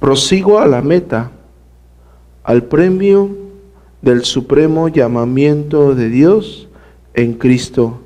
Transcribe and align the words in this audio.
Prosigo 0.00 0.58
a 0.58 0.66
la 0.66 0.82
meta, 0.82 1.30
al 2.42 2.64
premio 2.64 3.30
del 4.00 4.24
supremo 4.24 4.88
llamamiento 4.88 5.94
de 5.94 6.08
Dios 6.08 6.68
en 7.14 7.34
Cristo 7.34 8.00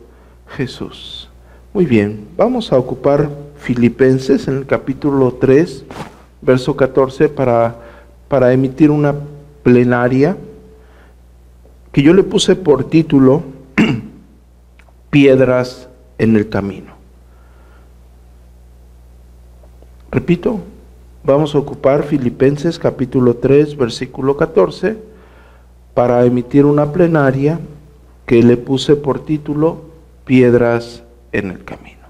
Jesús. 0.49 1.31
Muy 1.73 1.87
bien, 1.87 2.29
vamos 2.37 2.73
a 2.73 2.79
ocupar 2.79 3.31
Filipenses 3.57 4.49
en 4.49 4.59
el 4.59 4.67
capítulo 4.67 5.33
3, 5.41 5.85
verso 6.43 6.77
14, 6.77 7.31
para, 7.31 7.77
para 8.29 8.53
emitir 8.53 8.91
una 8.91 9.15
plenaria 9.67 10.37
que 11.91 12.03
yo 12.03 12.15
le 12.15 12.23
puse 12.23 12.55
por 12.55 12.85
título 12.89 13.43
Piedras 15.11 15.89
en 16.19 16.37
el 16.37 16.49
Camino. 16.49 16.93
Repito, 20.13 20.61
Vamos 21.27 21.57
a 21.57 21.59
ocupar 21.59 22.05
Filipenses 22.05 22.79
capítulo 22.79 23.35
3, 23.35 23.77
versículo 23.77 24.37
14, 24.37 24.97
para 25.93 26.25
emitir 26.25 26.65
una 26.65 26.93
plenaria 26.93 27.59
que 28.27 28.45
le 28.45 28.57
puse 28.57 28.95
por 28.95 29.25
título 29.25 29.87
Piedras 30.25 31.03
en 31.33 31.51
el 31.51 31.65
Camino. 31.65 32.07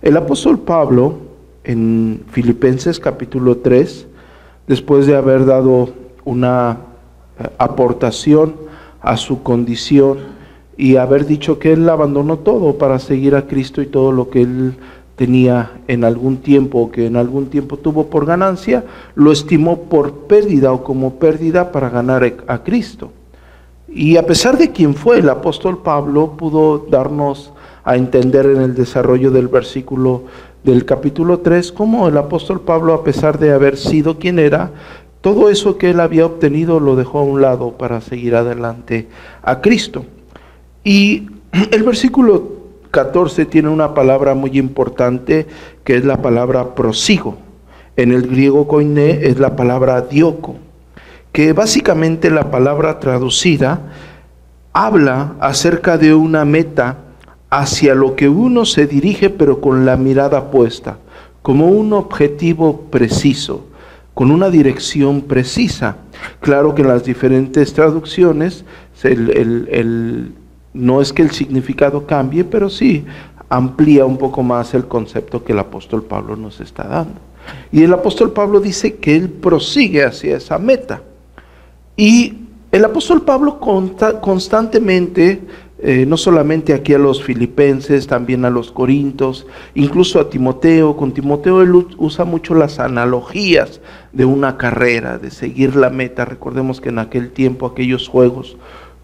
El 0.00 0.16
apóstol 0.16 0.58
Pablo, 0.58 1.18
en 1.64 2.24
Filipenses 2.30 2.98
capítulo 2.98 3.58
3, 3.58 4.06
después 4.68 5.06
de 5.06 5.16
haber 5.16 5.44
dado 5.44 5.90
una 6.24 6.78
eh, 7.38 7.48
aportación 7.58 8.54
a 9.00 9.16
su 9.16 9.42
condición 9.42 10.18
y 10.76 10.96
haber 10.96 11.26
dicho 11.26 11.58
que 11.58 11.72
él 11.72 11.88
abandonó 11.88 12.38
todo 12.38 12.78
para 12.78 12.98
seguir 12.98 13.34
a 13.34 13.46
Cristo 13.46 13.82
y 13.82 13.86
todo 13.86 14.12
lo 14.12 14.30
que 14.30 14.42
él 14.42 14.76
tenía 15.16 15.70
en 15.86 16.04
algún 16.04 16.38
tiempo 16.38 16.90
que 16.90 17.06
en 17.06 17.16
algún 17.16 17.46
tiempo 17.46 17.76
tuvo 17.76 18.06
por 18.06 18.26
ganancia, 18.26 18.84
lo 19.14 19.30
estimó 19.30 19.82
por 19.82 20.26
pérdida 20.26 20.72
o 20.72 20.82
como 20.82 21.14
pérdida 21.14 21.70
para 21.70 21.90
ganar 21.90 22.34
a 22.46 22.62
Cristo. 22.64 23.12
Y 23.88 24.16
a 24.16 24.26
pesar 24.26 24.58
de 24.58 24.72
quien 24.72 24.94
fue 24.94 25.20
el 25.20 25.28
apóstol 25.28 25.78
Pablo, 25.78 26.32
pudo 26.36 26.86
darnos 26.90 27.52
a 27.84 27.96
entender 27.96 28.46
en 28.46 28.60
el 28.60 28.74
desarrollo 28.74 29.30
del 29.30 29.46
versículo 29.46 30.24
del 30.64 30.86
capítulo 30.86 31.40
3 31.40 31.72
cómo 31.72 32.08
el 32.08 32.16
apóstol 32.16 32.62
Pablo, 32.62 32.94
a 32.94 33.04
pesar 33.04 33.38
de 33.38 33.52
haber 33.52 33.76
sido 33.76 34.18
quien 34.18 34.38
era, 34.38 34.72
todo 35.24 35.48
eso 35.48 35.78
que 35.78 35.88
él 35.88 36.00
había 36.00 36.26
obtenido 36.26 36.80
lo 36.80 36.96
dejó 36.96 37.20
a 37.20 37.22
un 37.22 37.40
lado 37.40 37.78
para 37.78 38.02
seguir 38.02 38.34
adelante 38.34 39.08
a 39.42 39.62
Cristo. 39.62 40.04
Y 40.84 41.28
el 41.72 41.82
versículo 41.82 42.58
14 42.90 43.46
tiene 43.46 43.70
una 43.70 43.94
palabra 43.94 44.34
muy 44.34 44.58
importante 44.58 45.46
que 45.82 45.96
es 45.96 46.04
la 46.04 46.20
palabra 46.20 46.74
prosigo. 46.74 47.38
En 47.96 48.12
el 48.12 48.28
griego 48.28 48.68
koiné 48.68 49.26
es 49.26 49.38
la 49.38 49.56
palabra 49.56 50.02
dioco, 50.02 50.56
que 51.32 51.54
básicamente 51.54 52.30
la 52.30 52.50
palabra 52.50 53.00
traducida 53.00 53.80
habla 54.74 55.36
acerca 55.40 55.96
de 55.96 56.12
una 56.12 56.44
meta 56.44 56.98
hacia 57.48 57.94
lo 57.94 58.14
que 58.14 58.28
uno 58.28 58.66
se 58.66 58.86
dirige 58.86 59.30
pero 59.30 59.62
con 59.62 59.86
la 59.86 59.96
mirada 59.96 60.50
puesta, 60.50 60.98
como 61.40 61.68
un 61.68 61.94
objetivo 61.94 62.82
preciso, 62.90 63.68
con 64.14 64.30
una 64.30 64.48
dirección 64.48 65.22
precisa. 65.22 65.96
Claro 66.40 66.74
que 66.74 66.82
en 66.82 66.88
las 66.88 67.04
diferentes 67.04 67.74
traducciones 67.74 68.64
no 70.72 71.00
es 71.00 71.12
que 71.12 71.22
el 71.22 71.30
significado 71.32 72.06
cambie, 72.06 72.44
pero 72.44 72.70
sí 72.70 73.04
amplía 73.48 74.04
un 74.06 74.16
poco 74.16 74.42
más 74.42 74.72
el 74.74 74.86
concepto 74.86 75.44
que 75.44 75.52
el 75.52 75.58
apóstol 75.58 76.02
Pablo 76.04 76.36
nos 76.36 76.60
está 76.60 76.84
dando. 76.84 77.20
Y 77.70 77.82
el 77.82 77.92
apóstol 77.92 78.32
Pablo 78.32 78.60
dice 78.60 78.96
que 78.96 79.14
él 79.16 79.28
prosigue 79.28 80.04
hacia 80.04 80.36
esa 80.36 80.58
meta. 80.58 81.02
Y 81.96 82.38
el 82.72 82.84
apóstol 82.84 83.22
Pablo 83.22 83.60
constantemente, 84.20 85.42
eh, 85.84 86.06
no 86.06 86.16
solamente 86.16 86.74
aquí 86.74 86.94
a 86.94 86.98
los 86.98 87.22
filipenses, 87.22 88.06
también 88.06 88.44
a 88.44 88.50
los 88.50 88.72
corintos, 88.72 89.46
incluso 89.74 90.18
a 90.18 90.30
Timoteo, 90.30 90.96
con 90.96 91.12
Timoteo 91.12 91.62
él 91.62 91.86
usa 91.98 92.24
mucho 92.24 92.54
las 92.54 92.80
analogías 92.80 93.80
de 94.12 94.24
una 94.24 94.56
carrera, 94.56 95.18
de 95.18 95.30
seguir 95.30 95.76
la 95.76 95.90
meta. 95.90 96.24
Recordemos 96.24 96.80
que 96.80 96.88
en 96.88 96.98
aquel 96.98 97.30
tiempo 97.30 97.66
aquellos 97.66 98.08
juegos 98.08 98.56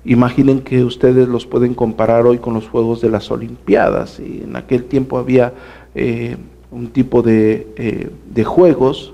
Imaginen 0.05 0.63
que 0.63 0.83
ustedes 0.83 1.29
los 1.29 1.47
pueden 1.47 1.75
comparar 1.75 2.25
hoy 2.27 2.39
con 2.39 2.55
los 2.55 2.67
Juegos 2.67 3.03
de 3.03 3.11
las 3.11 3.31
Olimpiadas. 3.31 4.19
Y 4.19 4.45
en 4.45 4.57
aquel 4.57 4.85
tiempo 4.85 5.19
había 5.19 5.53
eh, 5.95 6.37
un 6.71 6.89
tipo 6.89 7.21
de, 7.21 7.69
eh, 7.77 8.11
de, 8.33 8.45
juegos 8.45 9.12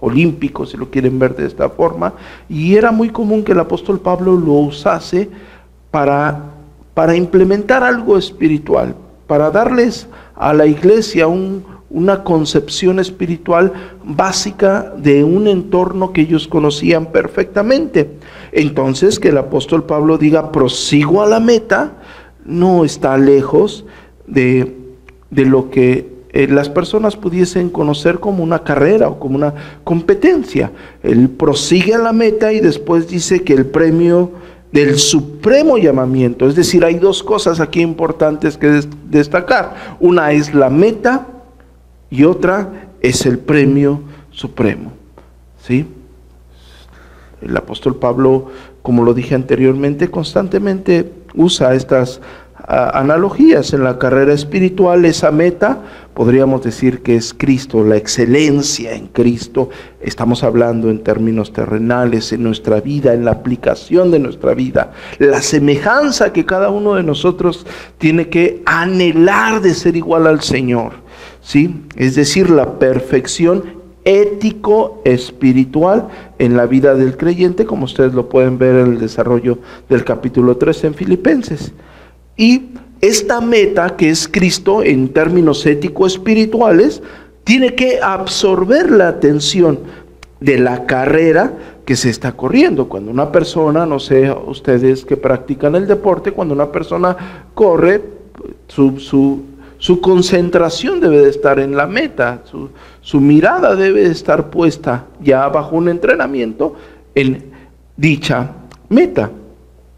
olímpicos, 0.00 0.70
si 0.70 0.78
lo 0.78 0.90
quieren 0.90 1.18
ver 1.18 1.36
de 1.36 1.46
esta 1.46 1.68
forma, 1.68 2.14
y 2.48 2.74
era 2.76 2.90
muy 2.90 3.10
común 3.10 3.44
que 3.44 3.52
el 3.52 3.60
apóstol 3.60 4.00
Pablo 4.00 4.36
lo 4.36 4.54
usase 4.54 5.28
para, 5.90 6.51
para 6.94 7.16
implementar 7.16 7.82
algo 7.82 8.18
espiritual, 8.18 8.94
para 9.26 9.50
darles 9.50 10.06
a 10.34 10.52
la 10.52 10.66
iglesia 10.66 11.26
un, 11.26 11.64
una 11.92 12.24
concepción 12.24 12.98
espiritual 12.98 13.72
básica 14.02 14.92
de 14.96 15.24
un 15.24 15.46
entorno 15.46 16.12
que 16.12 16.22
ellos 16.22 16.48
conocían 16.48 17.06
perfectamente. 17.06 18.10
Entonces, 18.50 19.20
que 19.20 19.28
el 19.28 19.38
apóstol 19.38 19.84
Pablo 19.84 20.16
diga, 20.18 20.52
prosigo 20.52 21.22
a 21.22 21.26
la 21.26 21.38
meta, 21.38 21.92
no 22.44 22.84
está 22.84 23.16
lejos 23.18 23.84
de, 24.26 24.74
lo 25.30 25.70
que 25.70 26.10
eh, 26.32 26.48
las 26.48 26.70
personas 26.70 27.16
pudiesen 27.16 27.68
conocer 27.68 28.20
como 28.20 28.42
una 28.42 28.64
carrera 28.64 29.08
o 29.08 29.18
como 29.18 29.36
una 29.36 29.54
competencia. 29.84 30.72
Él 31.02 31.28
prosigue 31.28 31.94
a 31.94 31.98
la 31.98 32.12
meta 32.12 32.52
y 32.52 32.60
después 32.60 33.06
dice 33.06 33.42
que 33.42 33.52
el 33.52 33.66
premio 33.66 34.30
del 34.72 34.98
supremo 34.98 35.76
llamamiento, 35.76 36.48
es 36.48 36.56
decir, 36.56 36.84
hay 36.84 36.94
dos 36.94 37.22
cosas 37.22 37.60
aquí 37.60 37.82
importantes 37.82 38.56
que 38.56 38.80
destacar. 39.10 39.96
Una 40.00 40.32
es 40.32 40.54
la 40.54 40.70
meta 40.70 41.26
y 42.10 42.24
otra 42.24 42.88
es 43.00 43.26
el 43.26 43.38
premio 43.38 44.02
supremo. 44.30 44.92
¿Sí? 45.62 45.86
El 47.42 47.56
apóstol 47.56 47.96
Pablo, 47.96 48.46
como 48.80 49.04
lo 49.04 49.12
dije 49.12 49.34
anteriormente, 49.34 50.10
constantemente 50.10 51.12
usa 51.34 51.74
estas 51.74 52.20
analogías 52.66 53.72
en 53.72 53.84
la 53.84 53.98
carrera 53.98 54.32
espiritual, 54.32 55.04
esa 55.04 55.30
meta, 55.30 55.80
podríamos 56.14 56.62
decir 56.62 57.02
que 57.02 57.16
es 57.16 57.34
Cristo, 57.34 57.84
la 57.84 57.96
excelencia 57.96 58.92
en 58.92 59.08
Cristo. 59.08 59.68
Estamos 60.00 60.44
hablando 60.44 60.90
en 60.90 61.02
términos 61.02 61.52
terrenales, 61.52 62.32
en 62.32 62.42
nuestra 62.42 62.80
vida, 62.80 63.12
en 63.14 63.24
la 63.24 63.32
aplicación 63.32 64.10
de 64.10 64.18
nuestra 64.18 64.54
vida, 64.54 64.92
la 65.18 65.42
semejanza 65.42 66.32
que 66.32 66.46
cada 66.46 66.70
uno 66.70 66.94
de 66.94 67.02
nosotros 67.02 67.66
tiene 67.98 68.28
que 68.28 68.62
anhelar 68.66 69.60
de 69.60 69.74
ser 69.74 69.96
igual 69.96 70.26
al 70.26 70.42
Señor. 70.42 70.92
¿sí? 71.40 71.82
Es 71.96 72.14
decir, 72.14 72.50
la 72.50 72.78
perfección 72.78 73.82
ético-espiritual 74.04 76.08
en 76.38 76.56
la 76.56 76.66
vida 76.66 76.94
del 76.94 77.16
creyente, 77.16 77.66
como 77.66 77.84
ustedes 77.84 78.14
lo 78.14 78.28
pueden 78.28 78.58
ver 78.58 78.76
en 78.76 78.94
el 78.94 78.98
desarrollo 78.98 79.58
del 79.88 80.04
capítulo 80.04 80.56
3 80.56 80.84
en 80.84 80.94
Filipenses. 80.94 81.72
Y 82.36 82.70
esta 83.00 83.40
meta, 83.40 83.96
que 83.96 84.10
es 84.10 84.28
Cristo 84.28 84.82
en 84.82 85.08
términos 85.08 85.64
ético-espirituales, 85.66 87.02
tiene 87.44 87.74
que 87.74 88.00
absorber 88.00 88.90
la 88.90 89.08
atención 89.08 89.80
de 90.40 90.58
la 90.58 90.86
carrera 90.86 91.52
que 91.84 91.96
se 91.96 92.10
está 92.10 92.32
corriendo. 92.32 92.88
Cuando 92.88 93.10
una 93.10 93.32
persona, 93.32 93.86
no 93.86 93.98
sé, 93.98 94.30
ustedes 94.30 95.04
que 95.04 95.16
practican 95.16 95.74
el 95.74 95.86
deporte, 95.86 96.32
cuando 96.32 96.54
una 96.54 96.70
persona 96.70 97.16
corre, 97.54 98.02
su, 98.68 98.98
su 98.98 99.42
su 99.82 100.00
concentración 100.00 101.00
debe 101.00 101.18
de 101.18 101.28
estar 101.28 101.58
en 101.58 101.76
la 101.76 101.88
meta, 101.88 102.44
su, 103.02 103.20
mirada 103.20 103.74
debe 103.74 104.04
de 104.04 104.12
estar 104.12 104.48
puesta 104.48 105.06
ya 105.20 105.48
bajo 105.48 105.74
un 105.74 105.88
entrenamiento 105.88 106.76
en 107.16 107.50
dicha 107.96 108.52
meta. 108.90 109.32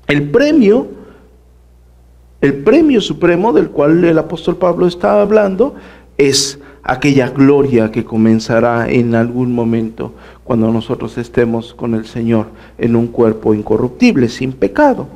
El 0.06 0.30
premio, 0.30 0.86
el 2.44 2.56
premio 2.56 3.00
supremo 3.00 3.54
del 3.54 3.70
cual 3.70 4.04
el 4.04 4.18
apóstol 4.18 4.56
Pablo 4.56 4.86
está 4.86 5.22
hablando 5.22 5.76
es 6.18 6.58
aquella 6.82 7.30
gloria 7.30 7.90
que 7.90 8.04
comenzará 8.04 8.90
en 8.90 9.14
algún 9.14 9.54
momento 9.54 10.12
cuando 10.44 10.70
nosotros 10.70 11.16
estemos 11.16 11.72
con 11.72 11.94
el 11.94 12.04
Señor 12.04 12.48
en 12.76 12.96
un 12.96 13.06
cuerpo 13.06 13.54
incorruptible, 13.54 14.28
sin 14.28 14.52
pecado. 14.52 15.08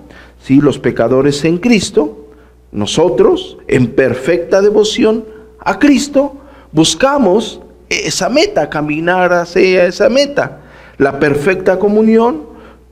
Si 0.43 0.63
los 0.63 0.79
pecadores 0.79 1.45
en 1.45 1.59
Cristo, 1.59 2.29
nosotros, 2.73 3.59
en 3.69 3.89
perfecta 3.89 4.63
devoción 4.63 5.23
a 5.61 5.79
Cristo, 5.79 6.33
buscamos 6.73 7.61
esa 7.91 8.31
meta, 8.31 8.71
caminar 8.71 9.35
hacia 9.35 9.85
esa 9.85 10.09
meta, 10.09 10.63
la 10.97 11.19
perfecta 11.19 11.79
comunión 11.79 12.45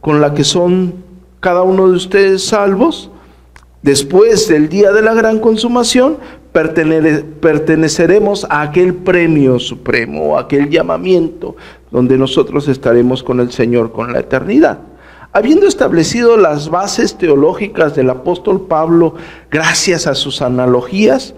con 0.02 0.20
la 0.20 0.34
que 0.34 0.44
son 0.44 0.92
cada 1.40 1.62
uno 1.62 1.88
de 1.88 1.96
ustedes 1.96 2.44
salvos, 2.44 3.10
después 3.86 4.48
del 4.48 4.68
día 4.68 4.92
de 4.92 5.00
la 5.00 5.14
gran 5.14 5.38
consumación, 5.38 6.18
perteneceremos 6.52 8.44
a 8.50 8.60
aquel 8.60 8.92
premio 8.94 9.58
supremo, 9.58 10.36
a 10.36 10.42
aquel 10.42 10.68
llamamiento, 10.68 11.56
donde 11.90 12.18
nosotros 12.18 12.68
estaremos 12.68 13.22
con 13.22 13.40
el 13.40 13.52
Señor 13.52 13.92
con 13.92 14.12
la 14.12 14.18
eternidad. 14.20 14.80
Habiendo 15.32 15.66
establecido 15.66 16.36
las 16.36 16.68
bases 16.68 17.16
teológicas 17.16 17.94
del 17.94 18.10
apóstol 18.10 18.66
Pablo 18.66 19.14
gracias 19.50 20.06
a 20.06 20.14
sus 20.14 20.42
analogías, 20.42 21.34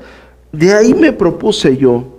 de 0.51 0.73
ahí 0.73 0.95
me 0.95 1.13
propuse 1.13 1.77
yo 1.77 2.18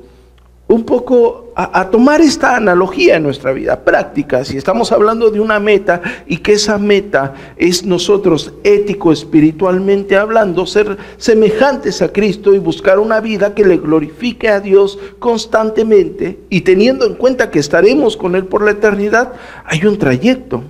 un 0.70 0.84
poco 0.84 1.52
a, 1.56 1.90
tomar 1.90 2.22
esta 2.22 2.56
analogía 2.56 3.16
en 3.16 3.24
nuestra 3.24 3.52
vida 3.52 3.84
práctica. 3.84 4.46
Si 4.46 4.56
estamos 4.56 4.92
hablando 4.92 5.32
de 5.32 5.40
una 5.40 5.60
meta 5.60 6.00
y 6.28 6.38
que 6.38 6.54
esa 6.54 6.78
meta 6.78 7.34
es 7.58 7.84
nosotros 7.84 8.54
ético, 8.64 9.12
espiritualmente 9.12 10.16
hablando, 10.16 10.68
ser 10.68 10.96
semejantes 11.18 12.04
a 12.04 12.14
Cristo 12.14 12.54
y 12.54 12.60
buscar 12.60 13.00
una 13.00 13.20
vida 13.20 13.56
que 13.56 13.66
le 13.66 13.78
glorifique 13.78 14.48
a 14.48 14.60
Dios 14.60 15.00
constantemente 15.18 16.40
y 16.52 16.62
teniendo 16.62 17.08
en 17.08 17.16
cuenta 17.16 17.50
que 17.50 17.60
estaremos 17.60 18.16
con 18.16 18.36
Él 18.36 18.46
por 18.46 18.64
la 18.64 18.72
eternidad, 18.72 19.34
hay 19.66 19.86
un 19.86 19.98
trayecto. 19.98 20.64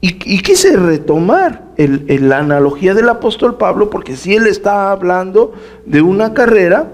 Y, 0.00 0.40
quise 0.40 0.76
retomar 0.76 1.64
la 1.76 2.38
analogía 2.38 2.94
del 2.94 3.10
apóstol 3.10 3.58
Pablo, 3.58 3.90
porque 3.90 4.16
si 4.16 4.34
él 4.34 4.46
está 4.46 4.92
hablando 4.92 5.52
de 5.84 6.00
una 6.00 6.32
carrera, 6.32 6.88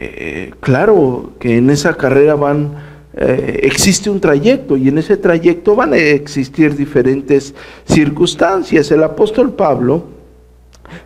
eh, 0.00 0.54
claro 0.60 1.32
que 1.40 1.56
en 1.56 1.70
esa 1.70 1.94
carrera 1.94 2.36
van, 2.36 2.72
eh, 3.14 3.60
existe 3.64 4.08
un 4.08 4.20
trayecto 4.20 4.76
y 4.76 4.86
en 4.86 4.98
ese 4.98 5.16
trayecto 5.16 5.74
van 5.74 5.92
a 5.92 5.96
existir 5.96 6.76
diferentes 6.76 7.52
circunstancias. 7.84 8.92
El 8.92 9.02
apóstol 9.02 9.52
Pablo 9.54 10.04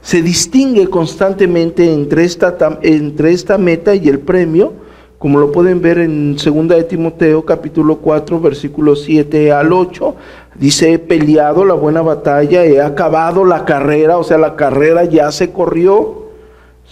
se 0.03 0.21
distingue 0.21 0.89
constantemente 0.89 1.91
entre 1.91 2.25
esta, 2.25 2.79
entre 2.83 3.33
esta 3.33 3.56
meta 3.56 3.94
y 3.94 4.11
el 4.11 4.19
premio, 4.19 4.75
como 5.19 5.39
lo 5.39 5.53
pueden 5.53 5.81
ver 5.81 5.99
en 5.99 6.37
2 6.37 6.69
de 6.69 6.85
Timoteo 6.85 7.47
capítulo 7.47 7.97
4 7.97 8.41
versículos 8.41 9.05
7 9.05 9.53
al 9.53 9.73
8, 9.73 10.15
dice, 10.56 10.93
he 10.93 10.99
peleado 10.99 11.65
la 11.65 11.75
buena 11.75 12.03
batalla, 12.03 12.65
he 12.65 12.81
acabado 12.81 13.44
la 13.44 13.65
carrera, 13.65 14.19
o 14.19 14.25
sea, 14.25 14.37
la 14.37 14.56
carrera 14.56 15.05
ya 15.05 15.33
se 15.33 15.50
corrió, 15.50 16.21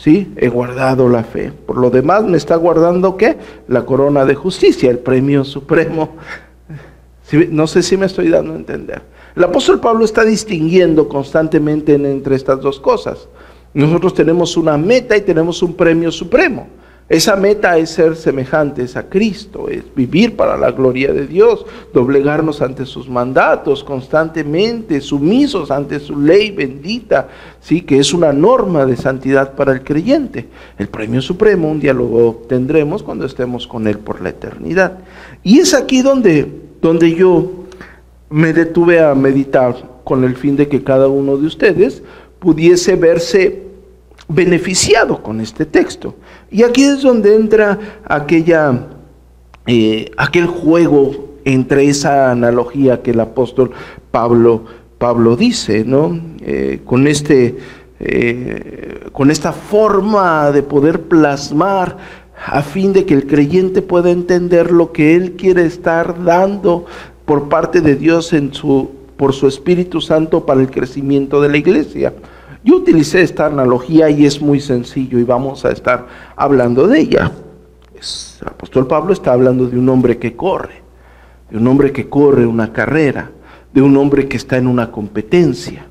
¿sí? 0.00 0.32
He 0.36 0.48
guardado 0.48 1.08
la 1.08 1.22
fe. 1.22 1.52
Por 1.52 1.76
lo 1.76 1.90
demás, 1.90 2.24
me 2.24 2.36
está 2.36 2.56
guardando 2.56 3.16
qué? 3.16 3.36
La 3.68 3.84
corona 3.84 4.24
de 4.24 4.34
justicia, 4.34 4.90
el 4.90 4.98
premio 4.98 5.44
supremo. 5.44 6.16
No 7.50 7.66
sé 7.66 7.82
si 7.82 7.96
me 7.96 8.06
estoy 8.06 8.28
dando 8.28 8.54
a 8.54 8.56
entender. 8.56 9.02
El 9.36 9.44
apóstol 9.44 9.78
Pablo 9.78 10.04
está 10.04 10.24
distinguiendo 10.24 11.08
constantemente 11.08 11.94
entre 11.94 12.34
estas 12.34 12.60
dos 12.60 12.80
cosas. 12.80 13.28
Nosotros 13.72 14.14
tenemos 14.14 14.56
una 14.56 14.76
meta 14.76 15.16
y 15.16 15.20
tenemos 15.20 15.62
un 15.62 15.74
premio 15.74 16.10
supremo. 16.10 16.66
Esa 17.10 17.36
meta 17.36 17.76
es 17.76 17.90
ser 17.90 18.16
semejantes 18.16 18.96
a 18.96 19.10
Cristo, 19.10 19.68
es 19.68 19.82
vivir 19.94 20.36
para 20.36 20.56
la 20.56 20.70
gloria 20.70 21.12
de 21.12 21.26
Dios, 21.26 21.66
doblegarnos 21.92 22.62
ante 22.62 22.86
sus 22.86 23.08
mandatos 23.08 23.84
constantemente, 23.84 25.02
sumisos 25.02 25.70
ante 25.70 26.00
su 26.00 26.18
ley 26.18 26.52
bendita, 26.52 27.28
sí, 27.60 27.82
que 27.82 27.98
es 27.98 28.14
una 28.14 28.32
norma 28.32 28.86
de 28.86 28.96
santidad 28.96 29.54
para 29.54 29.72
el 29.72 29.82
creyente. 29.82 30.48
El 30.78 30.88
premio 30.88 31.20
supremo 31.20 31.70
un 31.70 31.80
día 31.80 31.92
lo 31.92 32.06
obtendremos 32.28 33.02
cuando 33.02 33.26
estemos 33.26 33.66
con 33.66 33.86
él 33.86 33.98
por 33.98 34.22
la 34.22 34.30
eternidad. 34.30 35.00
Y 35.42 35.58
es 35.58 35.74
aquí 35.74 36.00
donde 36.00 36.70
donde 36.80 37.14
yo 37.14 37.50
me 38.30 38.52
detuve 38.52 39.00
a 39.00 39.14
meditar 39.14 40.00
con 40.04 40.24
el 40.24 40.36
fin 40.36 40.56
de 40.56 40.68
que 40.68 40.82
cada 40.82 41.08
uno 41.08 41.36
de 41.36 41.46
ustedes 41.46 42.02
pudiese 42.38 42.96
verse 42.96 43.62
beneficiado 44.28 45.22
con 45.22 45.40
este 45.40 45.66
texto. 45.66 46.14
Y 46.50 46.64
aquí 46.64 46.82
es 46.82 47.02
donde 47.02 47.36
entra 47.36 47.78
aquella, 48.04 48.88
eh, 49.66 50.10
aquel 50.16 50.46
juego 50.46 51.36
entre 51.44 51.88
esa 51.88 52.30
analogía 52.30 53.02
que 53.02 53.12
el 53.12 53.20
apóstol 53.20 53.70
Pablo, 54.10 54.64
Pablo 54.98 55.36
dice, 55.36 55.84
¿no? 55.84 56.18
Eh, 56.40 56.80
con, 56.84 57.06
este, 57.06 57.56
eh, 58.00 59.04
con 59.12 59.30
esta 59.30 59.52
forma 59.52 60.50
de 60.50 60.62
poder 60.62 61.02
plasmar 61.02 61.96
a 62.46 62.62
fin 62.62 62.92
de 62.92 63.04
que 63.04 63.14
el 63.14 63.26
creyente 63.26 63.82
pueda 63.82 64.10
entender 64.10 64.72
lo 64.72 64.92
que 64.92 65.14
él 65.14 65.32
quiere 65.32 65.66
estar 65.66 66.24
dando 66.24 66.86
por 67.26 67.48
parte 67.48 67.80
de 67.80 67.94
Dios 67.94 68.32
en 68.32 68.52
su, 68.52 68.90
por 69.16 69.34
su 69.34 69.46
Espíritu 69.46 70.00
Santo 70.00 70.46
para 70.46 70.60
el 70.60 70.70
crecimiento 70.70 71.40
de 71.40 71.48
la 71.48 71.58
iglesia. 71.58 72.12
Yo 72.62 72.76
utilicé 72.76 73.22
esta 73.22 73.46
analogía 73.46 74.10
y 74.10 74.26
es 74.26 74.42
muy 74.42 74.60
sencillo 74.60 75.18
y 75.18 75.24
vamos 75.24 75.64
a 75.64 75.70
estar 75.70 76.06
hablando 76.36 76.86
de 76.86 77.00
ella. 77.00 77.32
el 77.94 78.48
apóstol 78.48 78.86
Pablo 78.86 79.14
está 79.14 79.32
hablando 79.32 79.66
de 79.66 79.78
un 79.78 79.88
hombre 79.88 80.18
que 80.18 80.36
corre, 80.36 80.82
de 81.50 81.56
un 81.56 81.66
hombre 81.66 81.90
que 81.90 82.10
corre 82.10 82.46
una 82.46 82.70
carrera, 82.70 83.30
de 83.72 83.80
un 83.80 83.96
hombre 83.96 84.28
que 84.28 84.36
está 84.36 84.58
en 84.58 84.66
una 84.66 84.90
competencia. 84.90 85.86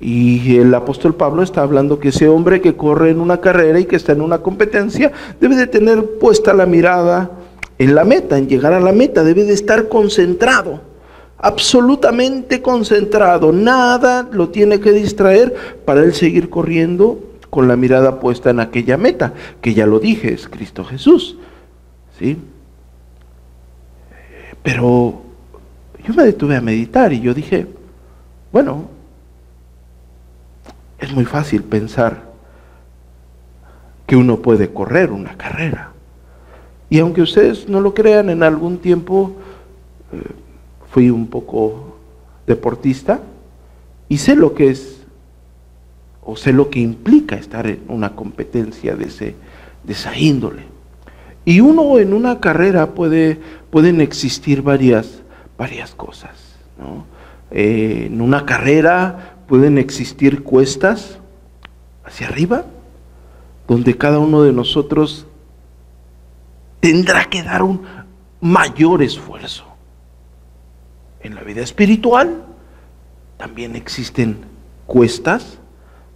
Y 0.00 0.56
el 0.56 0.74
apóstol 0.74 1.14
Pablo 1.14 1.42
está 1.42 1.62
hablando 1.62 2.00
que 2.00 2.08
ese 2.08 2.26
hombre 2.26 2.60
que 2.60 2.74
corre 2.74 3.10
en 3.10 3.20
una 3.20 3.40
carrera 3.40 3.78
y 3.78 3.84
que 3.84 3.96
está 3.96 4.10
en 4.12 4.22
una 4.22 4.38
competencia 4.38 5.12
debe 5.40 5.54
de 5.54 5.68
tener 5.68 6.18
puesta 6.18 6.52
la 6.52 6.66
mirada 6.66 7.30
en 7.78 7.94
la 7.94 8.04
meta, 8.04 8.36
en 8.36 8.48
llegar 8.48 8.72
a 8.72 8.80
la 8.80 8.92
meta, 8.92 9.22
debe 9.22 9.44
de 9.44 9.52
estar 9.52 9.88
concentrado 9.88 10.89
absolutamente 11.40 12.60
concentrado, 12.60 13.52
nada 13.52 14.28
lo 14.30 14.50
tiene 14.50 14.80
que 14.80 14.92
distraer 14.92 15.54
para 15.84 16.02
él 16.02 16.12
seguir 16.14 16.50
corriendo 16.50 17.18
con 17.48 17.66
la 17.66 17.76
mirada 17.76 18.20
puesta 18.20 18.50
en 18.50 18.60
aquella 18.60 18.96
meta, 18.96 19.32
que 19.60 19.74
ya 19.74 19.86
lo 19.86 19.98
dije, 19.98 20.32
es 20.32 20.48
Cristo 20.48 20.84
Jesús. 20.84 21.36
¿Sí? 22.18 22.36
Pero 24.62 25.22
yo 26.04 26.14
me 26.14 26.24
detuve 26.24 26.56
a 26.56 26.60
meditar 26.60 27.12
y 27.12 27.20
yo 27.20 27.32
dije, 27.32 27.66
bueno, 28.52 28.88
es 30.98 31.12
muy 31.12 31.24
fácil 31.24 31.62
pensar 31.62 32.30
que 34.06 34.16
uno 34.16 34.40
puede 34.40 34.72
correr 34.72 35.10
una 35.10 35.36
carrera. 35.36 35.92
Y 36.90 36.98
aunque 36.98 37.22
ustedes 37.22 37.68
no 37.68 37.80
lo 37.80 37.94
crean, 37.94 38.28
en 38.28 38.42
algún 38.42 38.78
tiempo 38.78 39.36
eh, 40.12 40.18
fui 40.90 41.10
un 41.10 41.28
poco 41.28 41.96
deportista 42.46 43.20
y 44.08 44.18
sé 44.18 44.34
lo 44.34 44.54
que 44.54 44.70
es 44.70 45.00
o 46.22 46.36
sé 46.36 46.52
lo 46.52 46.68
que 46.68 46.80
implica 46.80 47.36
estar 47.36 47.66
en 47.66 47.82
una 47.88 48.14
competencia 48.14 48.94
de, 48.96 49.04
ese, 49.04 49.36
de 49.84 49.92
esa 49.92 50.16
índole. 50.16 50.64
Y 51.44 51.60
uno 51.60 51.98
en 51.98 52.12
una 52.12 52.40
carrera 52.40 52.94
puede, 52.94 53.40
pueden 53.70 54.00
existir 54.00 54.62
varias, 54.62 55.22
varias 55.56 55.94
cosas. 55.94 56.30
Eh, 57.50 58.04
en 58.06 58.20
una 58.20 58.44
carrera 58.44 59.36
pueden 59.48 59.78
existir 59.78 60.42
cuestas 60.42 61.18
hacia 62.04 62.28
arriba, 62.28 62.64
donde 63.66 63.96
cada 63.96 64.18
uno 64.18 64.42
de 64.42 64.52
nosotros 64.52 65.26
tendrá 66.80 67.24
que 67.26 67.42
dar 67.42 67.62
un 67.62 67.82
mayor 68.40 69.02
esfuerzo. 69.02 69.69
En 71.22 71.34
la 71.34 71.42
vida 71.42 71.60
espiritual 71.62 72.44
también 73.36 73.76
existen 73.76 74.38
cuestas 74.86 75.58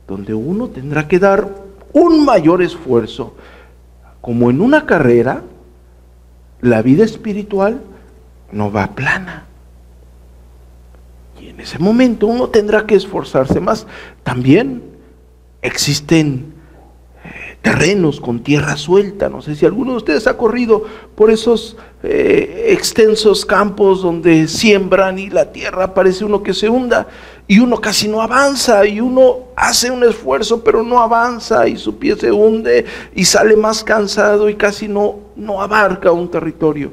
donde 0.06 0.34
uno 0.34 0.68
tendrá 0.68 1.08
que 1.08 1.18
dar 1.18 1.49
un 1.92 2.25
mayor 2.25 2.62
esfuerzo. 2.62 3.34
Como 4.20 4.50
en 4.50 4.61
una 4.61 4.87
carrera, 4.87 5.42
la 6.61 6.82
vida 6.82 7.04
espiritual 7.04 7.80
no 8.50 8.73
va 8.73 8.94
plana. 8.94 9.44
Y 11.40 11.49
en 11.49 11.61
ese 11.61 11.78
momento 11.78 12.26
uno 12.26 12.49
tendrá 12.49 12.87
que 12.87 12.94
esforzarse 12.94 13.61
más. 13.61 13.87
También 14.23 14.82
existen 15.61 16.53
terrenos 17.64 18.21
con 18.21 18.40
tierra 18.40 18.76
suelta. 18.76 19.30
No 19.30 19.40
sé 19.40 19.56
si 19.56 19.64
alguno 19.64 19.92
de 19.92 19.97
ustedes 19.97 20.26
ha 20.26 20.37
corrido 20.37 20.85
por 21.14 21.30
esos 21.30 21.78
eh, 22.02 22.66
extensos 22.68 23.47
campos 23.47 24.02
donde 24.02 24.49
siembran 24.49 25.18
y 25.18 25.30
la 25.30 25.50
tierra 25.50 25.94
parece 25.94 26.26
uno 26.26 26.42
que 26.42 26.52
se 26.52 26.68
hunda 26.68 27.06
y 27.49 27.61
uno 27.61 27.80
casi 27.80 28.06
no 28.06 28.21
avanza 28.21 28.87
y 28.87 29.00
uno 29.00 29.49
hace 29.56 29.90
un 29.90 30.04
esfuerzo 30.04 30.62
pero 30.62 30.83
no 30.83 31.00
avanza 31.00 31.66
y 31.66 31.78
su 31.78 31.99
pie 31.99 32.16
se 32.16 32.30
hunde 32.30 32.85
y 33.14 33.25
sale 33.25 33.56
más 33.56 33.83
cansado 33.83 34.50
y 34.50 34.56
casi 34.56 34.87
no, 34.87 35.21
no 35.35 35.62
abarca 35.62 36.12
un 36.12 36.30
territorio. 36.30 36.90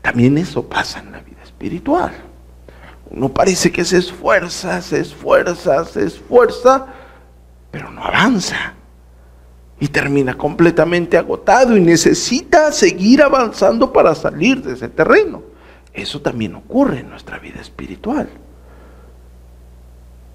También 0.00 0.38
eso 0.38 0.66
pasa 0.66 1.00
en 1.00 1.12
la 1.12 1.20
vida 1.20 1.42
espiritual. 1.44 2.12
Uno 3.10 3.28
parece 3.28 3.70
que 3.70 3.84
se 3.84 3.98
esfuerza, 3.98 4.80
se 4.80 5.00
esfuerza, 5.00 5.84
se 5.84 6.06
esfuerza, 6.06 6.86
pero 7.70 7.90
no 7.90 8.02
avanza 8.02 8.74
y 9.80 9.88
termina 9.88 10.36
completamente 10.36 11.18
agotado 11.18 11.76
y 11.76 11.80
necesita 11.80 12.72
seguir 12.72 13.22
avanzando 13.22 13.92
para 13.92 14.14
salir 14.14 14.62
de 14.62 14.74
ese 14.74 14.88
terreno. 14.88 15.42
Eso 15.92 16.20
también 16.20 16.54
ocurre 16.54 17.00
en 17.00 17.10
nuestra 17.10 17.38
vida 17.38 17.60
espiritual. 17.60 18.28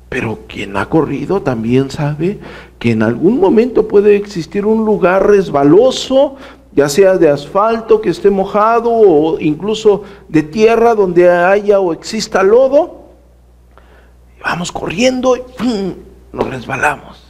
Pero 0.09 0.39
quien 0.47 0.75
ha 0.75 0.87
corrido 0.87 1.41
también 1.41 1.91
sabe 1.91 2.39
que 2.79 2.91
en 2.91 3.03
algún 3.03 3.39
momento 3.39 3.87
puede 3.87 4.15
existir 4.15 4.65
un 4.65 4.83
lugar 4.83 5.27
resbaloso, 5.27 6.35
ya 6.71 6.89
sea 6.89 7.17
de 7.17 7.29
asfalto 7.29 8.01
que 8.01 8.09
esté 8.09 8.29
mojado 8.29 8.91
o 8.91 9.39
incluso 9.39 10.03
de 10.27 10.43
tierra 10.43 10.95
donde 10.95 11.29
haya 11.29 11.79
o 11.79 11.93
exista 11.93 12.41
lodo. 12.41 12.97
vamos 14.43 14.71
corriendo 14.71 15.35
y 15.37 15.95
nos 16.31 16.49
resbalamos. 16.49 17.28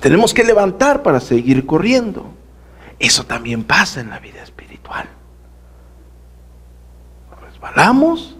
Tenemos 0.00 0.34
que 0.34 0.44
levantar 0.44 1.02
para 1.02 1.20
seguir 1.20 1.66
corriendo. 1.66 2.26
Eso 2.98 3.24
también 3.24 3.64
pasa 3.64 4.00
en 4.00 4.10
la 4.10 4.18
vida 4.18 4.42
espiritual. 4.42 5.08
Resbalamos 7.42 8.34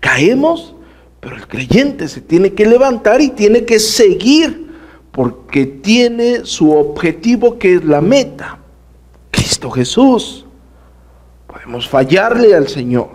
caemos, 0.00 0.74
pero 1.20 1.36
el 1.36 1.46
creyente 1.46 2.08
se 2.08 2.20
tiene 2.20 2.54
que 2.54 2.66
levantar 2.66 3.20
y 3.20 3.30
tiene 3.30 3.64
que 3.64 3.78
seguir 3.78 4.68
porque 5.12 5.66
tiene 5.66 6.44
su 6.44 6.72
objetivo 6.72 7.58
que 7.58 7.74
es 7.74 7.84
la 7.84 8.00
meta, 8.00 8.58
Cristo 9.30 9.70
Jesús. 9.70 10.46
Podemos 11.46 11.88
fallarle 11.88 12.54
al 12.54 12.68
Señor. 12.68 13.10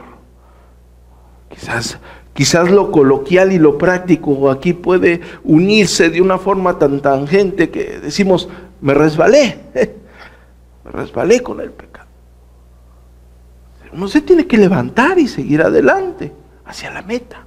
Quizás 1.49 1.97
Quizás 2.33 2.71
lo 2.71 2.91
coloquial 2.91 3.51
y 3.51 3.59
lo 3.59 3.77
práctico 3.77 4.49
aquí 4.49 4.73
puede 4.73 5.21
unirse 5.43 6.09
de 6.09 6.21
una 6.21 6.39
forma 6.39 6.79
tan 6.79 6.99
tangente 6.99 7.69
que 7.69 7.99
decimos, 7.99 8.49
me 8.81 8.93
resbalé, 8.93 9.59
me 10.85 10.91
resbalé 10.91 11.41
con 11.41 11.61
el 11.61 11.71
pecado. 11.71 12.07
Uno 13.93 14.07
se 14.07 14.21
tiene 14.21 14.47
que 14.47 14.57
levantar 14.57 15.19
y 15.19 15.27
seguir 15.27 15.61
adelante 15.61 16.33
hacia 16.65 16.89
la 16.89 17.03
meta. 17.03 17.45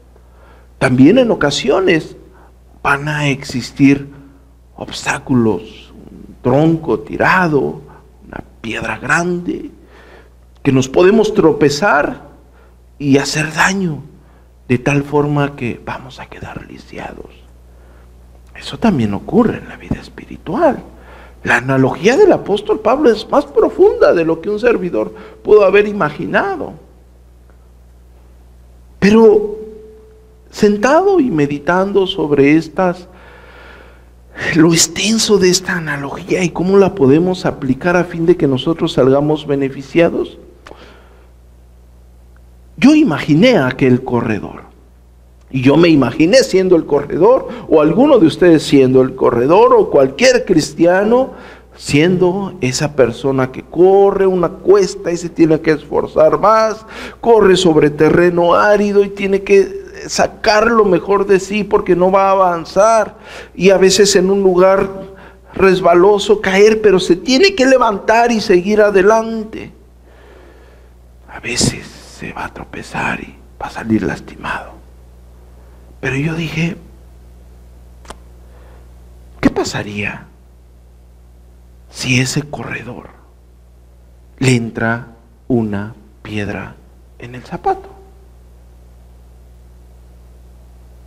También 0.78 1.18
en 1.18 1.30
ocasiones 1.32 2.16
van 2.82 3.08
a 3.08 3.28
existir 3.28 4.08
obstáculos, 4.76 5.92
un 5.92 6.36
tronco 6.42 7.00
tirado, 7.00 7.80
una 8.24 8.44
piedra 8.60 8.98
grande, 8.98 9.70
que 10.62 10.70
nos 10.70 10.88
podemos 10.88 11.34
tropezar 11.34 12.28
y 12.98 13.18
hacer 13.18 13.52
daño, 13.52 14.02
de 14.68 14.78
tal 14.78 15.02
forma 15.02 15.54
que 15.56 15.80
vamos 15.84 16.20
a 16.20 16.26
quedar 16.26 16.66
lisiados. 16.66 17.30
Eso 18.54 18.78
también 18.78 19.14
ocurre 19.14 19.58
en 19.58 19.68
la 19.68 19.76
vida 19.76 20.00
espiritual. 20.00 20.82
La 21.44 21.58
analogía 21.58 22.16
del 22.16 22.32
apóstol 22.32 22.80
Pablo 22.80 23.10
es 23.10 23.28
más 23.30 23.46
profunda 23.46 24.12
de 24.12 24.24
lo 24.24 24.40
que 24.40 24.50
un 24.50 24.58
servidor 24.58 25.14
pudo 25.42 25.64
haber 25.64 25.86
imaginado. 25.86 26.72
Pero 28.98 29.56
sentado 30.50 31.20
y 31.20 31.30
meditando 31.30 32.06
sobre 32.06 32.56
estas, 32.56 33.08
lo 34.54 34.72
extenso 34.72 35.38
de 35.38 35.50
esta 35.50 35.76
analogía 35.76 36.42
y 36.42 36.50
cómo 36.50 36.78
la 36.78 36.94
podemos 36.94 37.46
aplicar 37.46 37.96
a 37.96 38.04
fin 38.04 38.26
de 38.26 38.36
que 38.36 38.46
nosotros 38.46 38.94
salgamos 38.94 39.46
beneficiados, 39.46 40.38
yo 42.76 42.94
imaginé 42.94 43.58
aquel 43.58 44.02
corredor. 44.04 44.66
Y 45.50 45.62
yo 45.62 45.76
me 45.76 45.88
imaginé 45.88 46.38
siendo 46.38 46.76
el 46.76 46.86
corredor, 46.86 47.48
o 47.68 47.80
alguno 47.80 48.18
de 48.18 48.26
ustedes 48.26 48.64
siendo 48.64 49.00
el 49.00 49.14
corredor, 49.14 49.74
o 49.74 49.90
cualquier 49.90 50.44
cristiano 50.44 51.34
siendo 51.76 52.54
esa 52.60 52.96
persona 52.96 53.52
que 53.52 53.62
corre 53.62 54.26
una 54.26 54.48
cuesta 54.48 55.12
y 55.12 55.16
se 55.16 55.28
tiene 55.28 55.60
que 55.60 55.72
esforzar 55.72 56.40
más, 56.40 56.84
corre 57.20 57.56
sobre 57.56 57.90
terreno 57.90 58.54
árido 58.54 59.04
y 59.04 59.10
tiene 59.10 59.42
que 59.42 59.84
sacar 60.08 60.70
lo 60.70 60.84
mejor 60.84 61.26
de 61.26 61.38
sí 61.38 61.64
porque 61.64 61.94
no 61.94 62.10
va 62.10 62.28
a 62.28 62.32
avanzar 62.32 63.16
y 63.54 63.70
a 63.70 63.76
veces 63.76 64.16
en 64.16 64.30
un 64.30 64.42
lugar 64.42 64.88
resbaloso 65.52 66.40
caer, 66.40 66.80
pero 66.80 66.98
se 66.98 67.16
tiene 67.16 67.54
que 67.54 67.66
levantar 67.66 68.32
y 68.32 68.40
seguir 68.40 68.80
adelante. 68.80 69.72
A 71.28 71.40
veces 71.40 71.95
se 72.18 72.32
va 72.32 72.46
a 72.46 72.54
tropezar 72.54 73.20
y 73.20 73.36
va 73.60 73.66
a 73.66 73.70
salir 73.70 74.02
lastimado. 74.02 74.72
Pero 76.00 76.16
yo 76.16 76.34
dije, 76.34 76.76
¿qué 79.40 79.50
pasaría 79.50 80.26
si 81.90 82.20
ese 82.20 82.42
corredor 82.42 83.10
le 84.38 84.54
entra 84.54 85.08
una 85.48 85.94
piedra 86.22 86.74
en 87.18 87.34
el 87.34 87.42
zapato. 87.42 87.88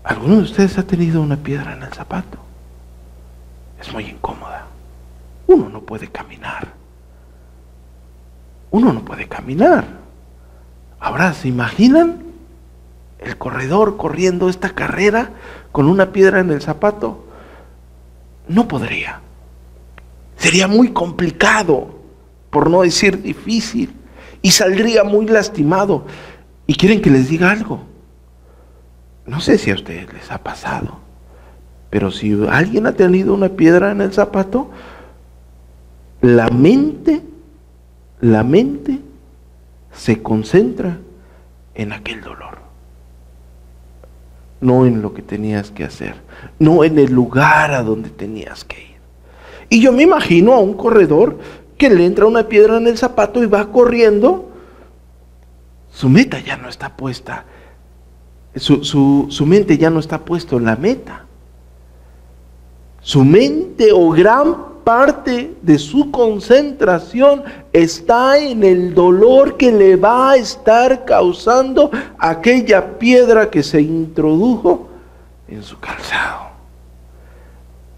¿Alguno 0.03 0.37
de 0.37 0.43
ustedes 0.43 0.77
ha 0.77 0.83
tenido 0.83 1.21
una 1.21 1.37
piedra 1.37 1.73
en 1.73 1.83
el 1.83 1.93
zapato? 1.93 2.39
Es 3.79 3.91
muy 3.93 4.05
incómoda. 4.05 4.65
Uno 5.47 5.69
no 5.69 5.81
puede 5.81 6.07
caminar. 6.07 6.67
Uno 8.71 8.93
no 8.93 9.01
puede 9.01 9.27
caminar. 9.27 9.85
Ahora, 10.99 11.33
¿se 11.33 11.47
imaginan 11.47 12.23
el 13.19 13.37
corredor 13.37 13.97
corriendo 13.97 14.49
esta 14.49 14.71
carrera 14.71 15.31
con 15.71 15.87
una 15.87 16.11
piedra 16.11 16.39
en 16.39 16.51
el 16.51 16.61
zapato? 16.61 17.25
No 18.47 18.67
podría. 18.67 19.21
Sería 20.35 20.67
muy 20.67 20.91
complicado, 20.91 21.99
por 22.49 22.69
no 22.69 22.81
decir 22.81 23.21
difícil, 23.21 23.93
y 24.41 24.51
saldría 24.51 25.03
muy 25.03 25.25
lastimado. 25.27 26.05
¿Y 26.67 26.75
quieren 26.75 27.01
que 27.01 27.09
les 27.09 27.29
diga 27.29 27.51
algo? 27.51 27.83
No 29.25 29.39
sé 29.41 29.57
si 29.57 29.71
a 29.71 29.75
ustedes 29.75 30.11
les 30.11 30.31
ha 30.31 30.43
pasado, 30.43 30.99
pero 31.89 32.09
si 32.11 32.37
alguien 32.49 32.87
ha 32.87 32.93
tenido 32.93 33.33
una 33.33 33.49
piedra 33.49 33.91
en 33.91 34.01
el 34.01 34.11
zapato, 34.11 34.71
la 36.21 36.49
mente, 36.49 37.21
la 38.21 38.43
mente 38.43 38.99
se 39.91 40.21
concentra 40.21 40.99
en 41.75 41.93
aquel 41.93 42.21
dolor, 42.21 42.59
no 44.61 44.85
en 44.85 45.01
lo 45.01 45.13
que 45.13 45.21
tenías 45.21 45.71
que 45.71 45.83
hacer, 45.83 46.15
no 46.59 46.83
en 46.83 46.99
el 46.99 47.11
lugar 47.11 47.73
a 47.73 47.83
donde 47.83 48.09
tenías 48.09 48.63
que 48.63 48.81
ir. 48.81 48.99
Y 49.69 49.81
yo 49.81 49.91
me 49.91 50.03
imagino 50.03 50.53
a 50.53 50.59
un 50.59 50.73
corredor 50.73 51.37
que 51.77 51.89
le 51.89 52.05
entra 52.05 52.25
una 52.25 52.47
piedra 52.47 52.77
en 52.77 52.87
el 52.87 52.97
zapato 52.97 53.41
y 53.41 53.45
va 53.45 53.71
corriendo. 53.71 54.49
Su 55.91 56.09
meta 56.09 56.39
ya 56.39 56.57
no 56.57 56.67
está 56.67 56.95
puesta. 56.95 57.45
Su, 58.55 58.83
su 59.29 59.45
mente 59.45 59.77
ya 59.77 59.89
no 59.89 59.99
está 59.99 60.19
puesta 60.25 60.55
en 60.55 60.65
la 60.65 60.75
meta. 60.75 61.25
Su 63.01 63.23
mente 63.23 63.91
o 63.93 64.09
gran 64.09 64.68
parte 64.83 65.55
de 65.61 65.77
su 65.77 66.11
concentración 66.11 67.43
está 67.71 68.37
en 68.37 68.63
el 68.63 68.93
dolor 68.93 69.57
que 69.57 69.71
le 69.71 69.95
va 69.95 70.31
a 70.31 70.35
estar 70.37 71.05
causando 71.05 71.91
aquella 72.17 72.97
piedra 72.97 73.49
que 73.49 73.63
se 73.63 73.81
introdujo 73.81 74.87
en 75.47 75.63
su 75.63 75.79
calzado. 75.79 76.49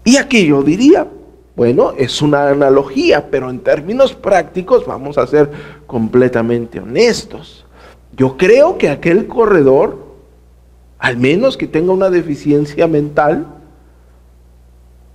Y 0.04 0.16
aquí 0.16 0.46
yo 0.46 0.62
diría, 0.62 1.06
bueno, 1.54 1.92
es 1.96 2.22
una 2.22 2.48
analogía, 2.48 3.30
pero 3.30 3.50
en 3.50 3.60
términos 3.60 4.14
prácticos 4.14 4.86
vamos 4.86 5.18
a 5.18 5.26
ser 5.26 5.50
completamente 5.86 6.80
honestos. 6.80 7.64
Yo 8.16 8.36
creo 8.36 8.78
que 8.78 8.88
aquel 8.88 9.26
corredor, 9.26 9.98
al 10.98 11.16
menos 11.16 11.56
que 11.56 11.66
tenga 11.66 11.92
una 11.92 12.10
deficiencia 12.10 12.86
mental, 12.86 13.46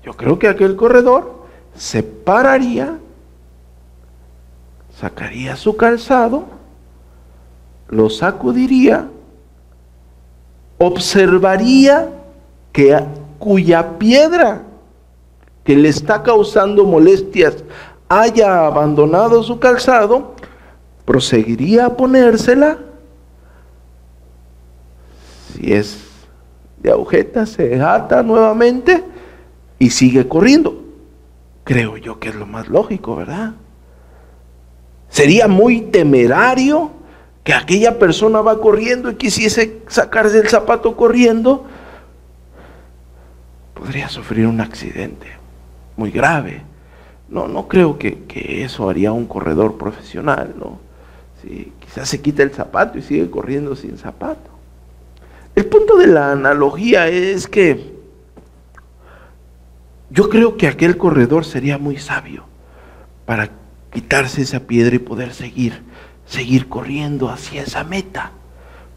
yo 0.03 0.13
creo 0.13 0.39
que 0.39 0.47
aquel 0.47 0.75
corredor 0.75 1.36
se 1.77 2.01
pararía, 2.01 2.97
sacaría 4.99 5.55
su 5.55 5.77
calzado, 5.77 6.45
lo 7.89 8.09
sacudiría, 8.09 9.07
observaría 10.79 12.09
que 12.71 12.99
cuya 13.39 13.97
piedra 13.97 14.63
que 15.63 15.75
le 15.75 15.89
está 15.89 16.23
causando 16.23 16.83
molestias 16.85 17.63
haya 18.09 18.65
abandonado 18.65 19.43
su 19.43 19.59
calzado, 19.59 20.33
proseguiría 21.05 21.87
a 21.87 21.95
ponérsela. 21.95 22.77
Si 25.53 25.73
es 25.73 25.99
de 26.77 26.91
agujeta, 26.91 27.45
se 27.45 27.81
ata 27.81 28.23
nuevamente 28.23 29.03
y 29.77 29.89
sigue 29.89 30.27
corriendo. 30.27 30.76
Creo 31.67 31.97
yo 31.97 32.17
que 32.17 32.29
es 32.29 32.35
lo 32.35 32.45
más 32.45 32.69
lógico, 32.69 33.17
¿verdad? 33.17 33.51
Sería 35.09 35.49
muy 35.49 35.81
temerario 35.81 36.91
que 37.43 37.53
aquella 37.53 37.99
persona 37.99 38.39
va 38.39 38.61
corriendo 38.61 39.11
y 39.11 39.15
quisiese 39.15 39.81
sacarse 39.87 40.39
el 40.39 40.47
zapato 40.47 40.95
corriendo. 40.95 41.65
Podría 43.73 44.07
sufrir 44.07 44.47
un 44.47 44.61
accidente 44.61 45.27
muy 45.97 46.09
grave. 46.09 46.61
No, 47.27 47.49
no 47.49 47.67
creo 47.67 47.97
que, 47.99 48.23
eso 48.63 48.89
haría 48.89 49.11
un 49.11 49.25
corredor 49.25 49.77
profesional, 49.77 50.55
¿no? 50.57 50.79
quizás 51.81 52.07
se 52.07 52.21
quita 52.21 52.43
el 52.43 52.51
zapato 52.51 52.97
y 52.97 53.01
sigue 53.01 53.29
corriendo 53.29 53.75
sin 53.75 53.97
zapato. 53.97 54.49
El 55.53 55.65
punto 55.65 55.97
de 55.97 56.07
la 56.07 56.31
analogía 56.31 57.09
es 57.09 57.45
que 57.45 57.96
yo 60.09 60.29
creo 60.29 60.57
que 60.57 60.67
aquel 60.67 60.97
corredor 60.97 61.45
sería 61.45 61.77
muy 61.77 61.97
sabio 61.97 62.45
para 63.25 63.51
quitarse 63.91 64.41
esa 64.41 64.61
piedra 64.61 64.95
y 64.95 64.99
poder 64.99 65.33
seguir, 65.33 65.83
seguir 66.25 66.69
corriendo 66.69 67.29
hacia 67.29 67.63
esa 67.63 67.83
meta, 67.83 68.31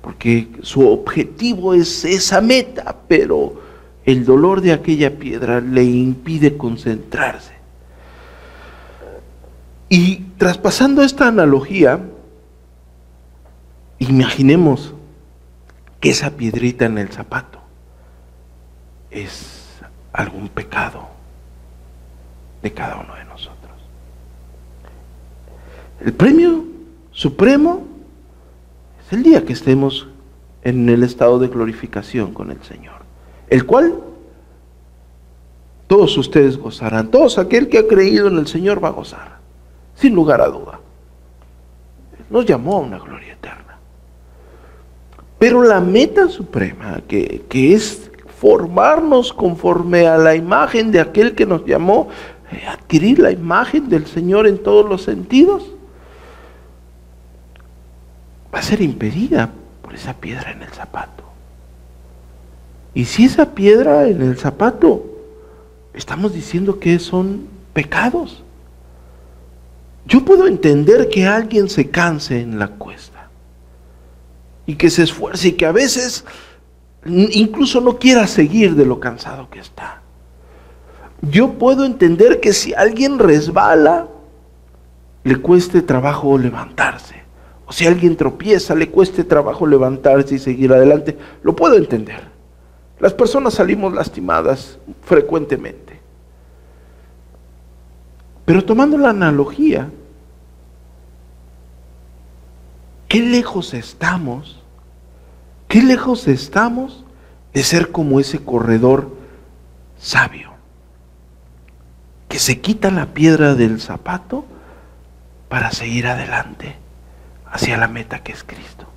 porque 0.03 0.49
su 0.63 0.89
objetivo 0.89 1.75
es 1.75 2.05
esa 2.05 2.41
meta, 2.41 2.97
pero 3.09 3.61
el 4.05 4.25
dolor 4.25 4.61
de 4.61 4.73
aquella 4.73 5.19
piedra 5.19 5.61
le 5.61 5.85
impide 5.85 6.57
concentrarse. 6.57 7.55
Y 9.89 10.17
traspasando 10.39 11.03
esta 11.03 11.27
analogía, 11.27 12.01
imaginemos 13.99 14.95
que 15.99 16.11
esa 16.11 16.31
piedrita 16.31 16.87
en 16.87 16.99
el 16.99 17.09
zapato 17.09 17.61
es 19.11 19.60
algún 20.13 20.49
pecado 20.49 21.09
de 22.63 22.73
cada 22.73 22.97
uno 22.97 23.15
de 23.15 23.25
nosotros. 23.25 23.73
El 26.01 26.13
premio 26.13 26.65
supremo 27.13 27.87
es 29.05 29.13
el 29.13 29.23
día 29.23 29.45
que 29.45 29.53
estemos 29.53 30.09
en 30.63 30.89
el 30.89 31.03
estado 31.03 31.39
de 31.39 31.49
glorificación 31.49 32.33
con 32.33 32.51
el 32.51 32.63
Señor, 32.63 33.01
el 33.49 33.67
cual 33.67 34.01
todos 35.87 36.17
ustedes 36.17 36.57
gozarán, 36.57 37.11
todos 37.11 37.39
aquel 37.39 37.69
que 37.69 37.79
ha 37.79 37.87
creído 37.87 38.29
en 38.29 38.39
el 38.39 38.47
Señor 38.47 38.83
va 38.83 38.89
a 38.89 38.93
gozar, 38.93 39.39
sin 39.95 40.15
lugar 40.15 40.41
a 40.41 40.47
duda. 40.47 40.81
Nos 42.29 42.47
llamó 42.47 42.77
a 42.77 42.81
una 42.81 42.99
gloria 42.99 43.33
eterna. 43.33 43.77
Pero 45.39 45.65
la 45.65 45.81
meta 45.81 46.29
suprema, 46.29 47.01
que, 47.09 47.45
que 47.49 47.75
es 47.75 48.10
formarnos 48.41 49.35
conforme 49.35 50.07
a 50.07 50.17
la 50.17 50.35
imagen 50.35 50.91
de 50.91 51.01
aquel 51.01 51.35
que 51.35 51.45
nos 51.45 51.67
llamó, 51.67 52.09
eh, 52.51 52.65
adquirir 52.67 53.19
la 53.19 53.31
imagen 53.31 53.91
del 53.91 54.07
Señor 54.07 54.47
en 54.47 54.63
todos 54.63 54.89
los 54.89 55.03
sentidos, 55.03 55.71
va 58.53 58.61
a 58.61 58.63
ser 58.63 58.81
impedida 58.81 59.51
por 59.83 59.95
esa 59.95 60.15
piedra 60.15 60.53
en 60.53 60.63
el 60.63 60.71
zapato. 60.71 61.25
Y 62.95 63.05
si 63.05 63.27
esa 63.27 63.55
piedra 63.55 64.09
en 64.09 64.23
el 64.23 64.39
zapato, 64.39 65.05
estamos 65.93 66.33
diciendo 66.33 66.81
que 66.81 66.99
son 66.99 67.47
pecados. 67.75 68.43
Yo 70.07 70.25
puedo 70.25 70.47
entender 70.47 71.11
que 71.11 71.27
alguien 71.27 71.69
se 71.69 71.91
canse 71.91 72.41
en 72.41 72.59
la 72.59 72.69
cuesta 72.69 73.29
y 74.65 74.77
que 74.77 74.89
se 74.89 75.03
esfuerce 75.03 75.49
y 75.49 75.53
que 75.53 75.67
a 75.67 75.73
veces 75.73 76.25
incluso 77.07 77.81
no 77.81 77.99
quiera 77.99 78.27
seguir 78.27 78.75
de 78.75 78.87
lo 78.87 79.01
cansado 79.01 79.49
que 79.51 79.61
está. 79.61 80.03
Yo 81.23 81.53
puedo 81.53 81.85
entender 81.85 82.41
que 82.41 82.53
si 82.53 82.73
alguien 82.75 83.19
resbala, 83.19 84.09
le 85.23 85.37
cueste 85.37 85.83
trabajo 85.83 86.39
levantarse. 86.39 87.17
O 87.67 87.73
si 87.73 87.87
alguien 87.87 88.17
tropieza, 88.17 88.75
le 88.75 88.89
cueste 88.89 89.23
trabajo 89.23 89.67
levantarse 89.67 90.35
y 90.35 90.39
seguir 90.39 90.73
adelante. 90.73 91.17
Lo 91.43 91.55
puedo 91.55 91.77
entender. 91.77 92.29
Las 92.99 93.15
personas 93.15 93.55
salimos 93.55 93.93
lastimadas 93.95 94.79
frecuentemente. 95.03 96.01
Pero 98.45 98.65
tomando 98.65 98.99
la 98.99 99.11
analogía, 99.11 99.91
¿qué 103.07 103.21
lejos 103.21 103.75
estamos 103.75 104.60
¿Qué 105.71 105.85
lejos 105.85 106.27
estamos 106.27 107.05
de 107.55 107.63
ser 107.63 107.93
como 107.93 108.19
ese 108.19 108.45
corredor 108.45 109.17
sabio? 110.01 110.51
Que 112.29 112.41
se 112.41 112.61
quita 112.61 112.91
la 112.91 113.15
piedra 113.15 113.55
del 113.55 113.81
zapato 113.81 114.45
para 115.49 115.71
seguir 115.71 116.09
adelante 116.09 116.75
hacia 117.47 117.77
la 117.77 117.87
meta 117.87 118.25
que 118.25 118.33
es 118.33 118.43
Cristo. 118.43 118.89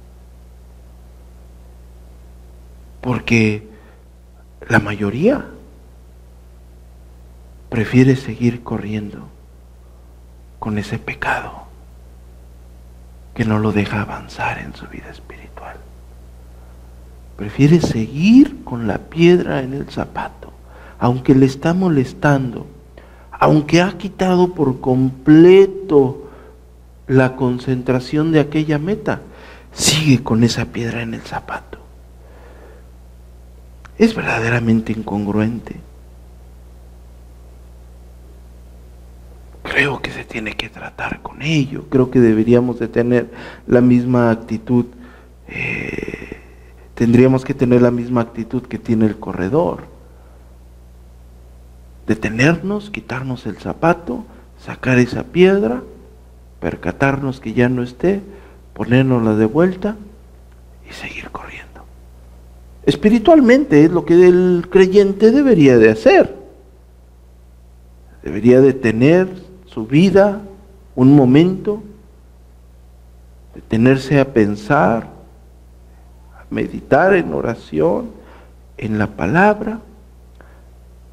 Porque 3.02 3.70
la 4.68 4.80
mayoría 4.80 5.46
prefiere 7.70 8.16
seguir 8.16 8.64
corriendo 8.64 9.30
con 10.58 10.80
ese 10.80 10.98
pecado 10.98 11.68
que 13.36 13.46
no 13.46 13.60
lo 13.60 13.72
deja 13.72 14.02
avanzar 14.02 14.58
en 14.58 14.74
su 14.74 14.88
vida 14.88 15.12
espiritual. 15.12 15.43
Prefiere 17.36 17.82
seguir 17.82 18.64
con 18.64 18.88
la 18.88 18.98
piedra 18.98 19.62
en 19.62 19.74
el 19.74 19.90
zapato, 19.90 20.52
aunque 21.00 21.34
le 21.34 21.46
está 21.46 21.74
molestando, 21.74 22.68
aunque 23.32 23.82
ha 23.82 23.98
quitado 23.98 24.54
por 24.54 24.80
completo 24.80 26.30
la 27.08 27.36
concentración 27.36 28.32
de 28.32 28.40
aquella 28.40 28.78
meta, 28.78 29.22
sigue 29.74 30.24
con 30.24 30.44
esa 30.44 30.66
piedra 30.66 31.02
en 31.02 31.14
el 31.14 31.22
zapato. 31.22 31.80
Es 33.98 34.16
verdaderamente 34.16 34.92
incongruente. 34.92 35.76
Creo 39.64 40.02
que 40.02 40.12
se 40.12 40.24
tiene 40.24 40.54
que 40.54 40.70
tratar 40.70 41.22
con 41.22 41.42
ello. 41.42 41.86
Creo 41.90 42.12
que 42.12 42.20
deberíamos 42.20 42.80
de 42.80 42.88
tener 42.88 43.32
la 43.66 43.82
misma 43.82 44.30
actitud 44.30 44.86
eh, 45.48 46.23
tendríamos 46.96 47.44
que 47.44 47.54
tener 47.54 47.82
la 47.82 47.92
misma 47.92 48.22
actitud 48.22 48.64
que 48.64 48.78
tiene 48.78 49.06
el 49.06 49.20
corredor. 49.20 49.86
Detenernos, 52.08 52.90
quitarnos 52.90 53.46
el 53.46 53.58
zapato, 53.58 54.26
sacar 54.60 55.00
esa 55.00 55.24
piedra, 55.24 55.82
percatarnos 56.60 57.40
que 57.40 57.54
ya 57.54 57.70
no 57.70 57.84
esté, 57.84 58.22
ponérnosla 58.74 59.36
de 59.36 59.46
vuelta 59.46 59.96
y 60.90 60.94
seguir 60.94 61.30
corriendo. 61.30 61.84
Espiritualmente 62.86 63.86
es 63.86 63.92
lo 63.92 64.06
que 64.06 64.28
el 64.28 64.68
creyente 64.70 65.32
debería 65.32 65.78
de 65.78 65.90
hacer. 65.90 66.36
Debería 68.24 68.62
de 68.62 68.74
tener 68.74 69.28
su 69.66 69.86
vida 69.86 70.42
un 70.96 71.16
momento, 71.16 71.82
detenerse 73.56 74.20
a 74.20 74.34
pensar, 74.34 75.10
meditar 76.54 77.14
en 77.14 77.34
oración, 77.34 78.12
en 78.78 79.00
la 79.00 79.08
palabra, 79.08 79.80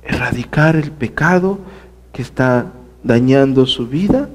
erradicar 0.03 0.77
el 0.77 0.93
pecado 0.93 1.59
que 2.13 2.23
está 2.23 2.67
dañando 3.03 3.67
su 3.67 3.87
vida 3.87 4.29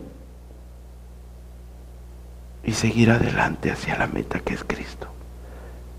y 2.63 2.71
seguir 2.71 3.11
adelante 3.11 3.71
hacia 3.71 3.97
la 3.97 4.07
meta 4.07 4.39
que 4.39 4.55
es 4.55 4.63
Cristo. 4.63 5.07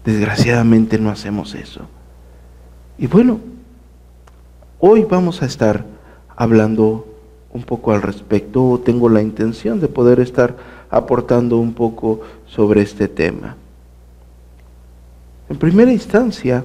Desgraciadamente 0.04 0.98
no 0.98 1.10
hacemos 1.10 1.54
eso. 1.54 1.82
Y 2.98 3.06
bueno, 3.06 3.40
hoy 4.80 5.04
vamos 5.04 5.42
a 5.42 5.46
estar 5.46 5.84
hablando 6.36 7.06
un 7.52 7.62
poco 7.62 7.92
al 7.92 8.02
respecto, 8.02 8.80
tengo 8.84 9.08
la 9.08 9.22
intención 9.22 9.80
de 9.80 9.88
poder 9.88 10.20
estar 10.20 10.56
aportando 10.90 11.56
un 11.58 11.72
poco 11.72 12.20
sobre 12.46 12.82
este 12.82 13.08
tema. 13.08 13.56
En 15.48 15.56
primera 15.58 15.92
instancia, 15.92 16.64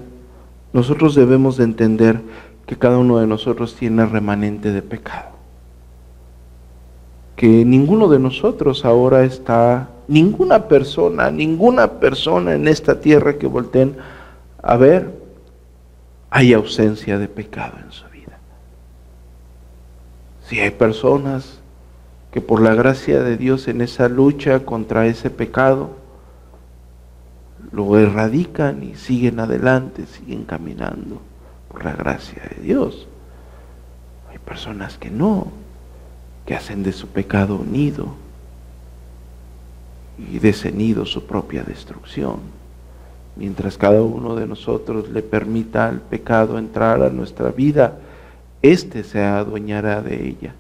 nosotros 0.74 1.16
debemos 1.16 1.58
de 1.58 1.66
entender 1.66 2.22
que 2.66 2.78
cada 2.78 2.98
uno 2.98 3.20
de 3.20 3.28
nosotros 3.28 3.76
tiene 3.76 4.06
remanente 4.06 4.72
de 4.72 4.82
pecado. 4.82 5.30
Que 7.36 7.66
ninguno 7.66 8.08
de 8.08 8.20
nosotros 8.20 8.86
ahora 8.86 9.24
está, 9.24 9.90
ninguna 10.08 10.68
persona, 10.68 11.32
ninguna 11.32 12.00
persona 12.00 12.54
en 12.54 12.68
esta 12.68 13.00
tierra 13.00 13.38
que 13.38 13.48
volteen 13.48 13.98
a 14.64 14.78
ver, 14.78 15.12
hay 16.30 16.54
ausencia 16.54 17.18
de 17.18 17.28
pecado 17.28 17.78
en 17.84 17.92
su 17.92 18.06
vida. 18.10 18.38
Si 20.48 20.60
hay 20.60 20.72
personas 20.72 21.60
que 22.32 22.42
por 22.42 22.62
la 22.62 22.74
gracia 22.74 23.22
de 23.22 23.38
Dios 23.38 23.68
en 23.68 23.82
esa 23.82 24.08
lucha 24.08 24.62
contra 24.62 25.08
ese 25.08 25.30
pecado, 25.30 26.01
lo 27.72 27.98
erradican 27.98 28.84
y 28.84 28.96
siguen 28.96 29.40
adelante, 29.40 30.06
siguen 30.06 30.44
caminando 30.44 31.22
por 31.70 31.86
la 31.86 31.94
gracia 31.94 32.44
de 32.56 32.64
Dios. 32.64 33.08
Hay 34.30 34.38
personas 34.40 34.98
que 34.98 35.10
no, 35.10 35.48
que 36.46 36.56
hacen 36.56 36.84
de 36.84 36.92
su 36.92 37.08
pecado 37.08 37.56
un 37.56 37.72
nido 37.72 38.16
y 40.18 40.40
de 40.40 40.50
ese 40.50 40.72
nido 40.72 41.06
su 41.06 41.26
propia 41.26 41.64
destrucción. 41.64 42.40
Mientras 43.38 43.78
cada 43.78 44.02
uno 44.02 44.36
de 44.36 44.46
nosotros 44.46 45.10
le 45.10 45.22
permita 45.22 45.88
al 45.88 46.02
pecado 46.02 46.58
entrar 46.58 47.02
a 47.02 47.10
nuestra 47.10 47.52
vida, 47.52 47.98
éste 48.62 49.06
se 49.06 49.24
adueñará 49.24 50.02
de 50.02 50.28
ella 50.28 50.56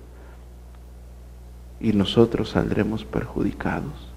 y 1.81 1.91
nosotros 1.91 2.51
saldremos 2.51 3.03
perjudicados 3.03 4.10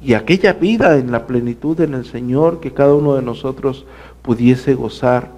y 0.00 0.14
aquella 0.14 0.52
vida 0.52 0.96
en 0.96 1.10
la 1.10 1.26
plenitud 1.26 1.80
en 1.80 1.94
el 1.94 2.04
Señor 2.04 2.60
que 2.60 2.72
cada 2.72 2.94
uno 2.94 3.14
de 3.14 3.22
nosotros 3.22 3.84
pudiese 4.22 4.74
gozar 4.74 5.30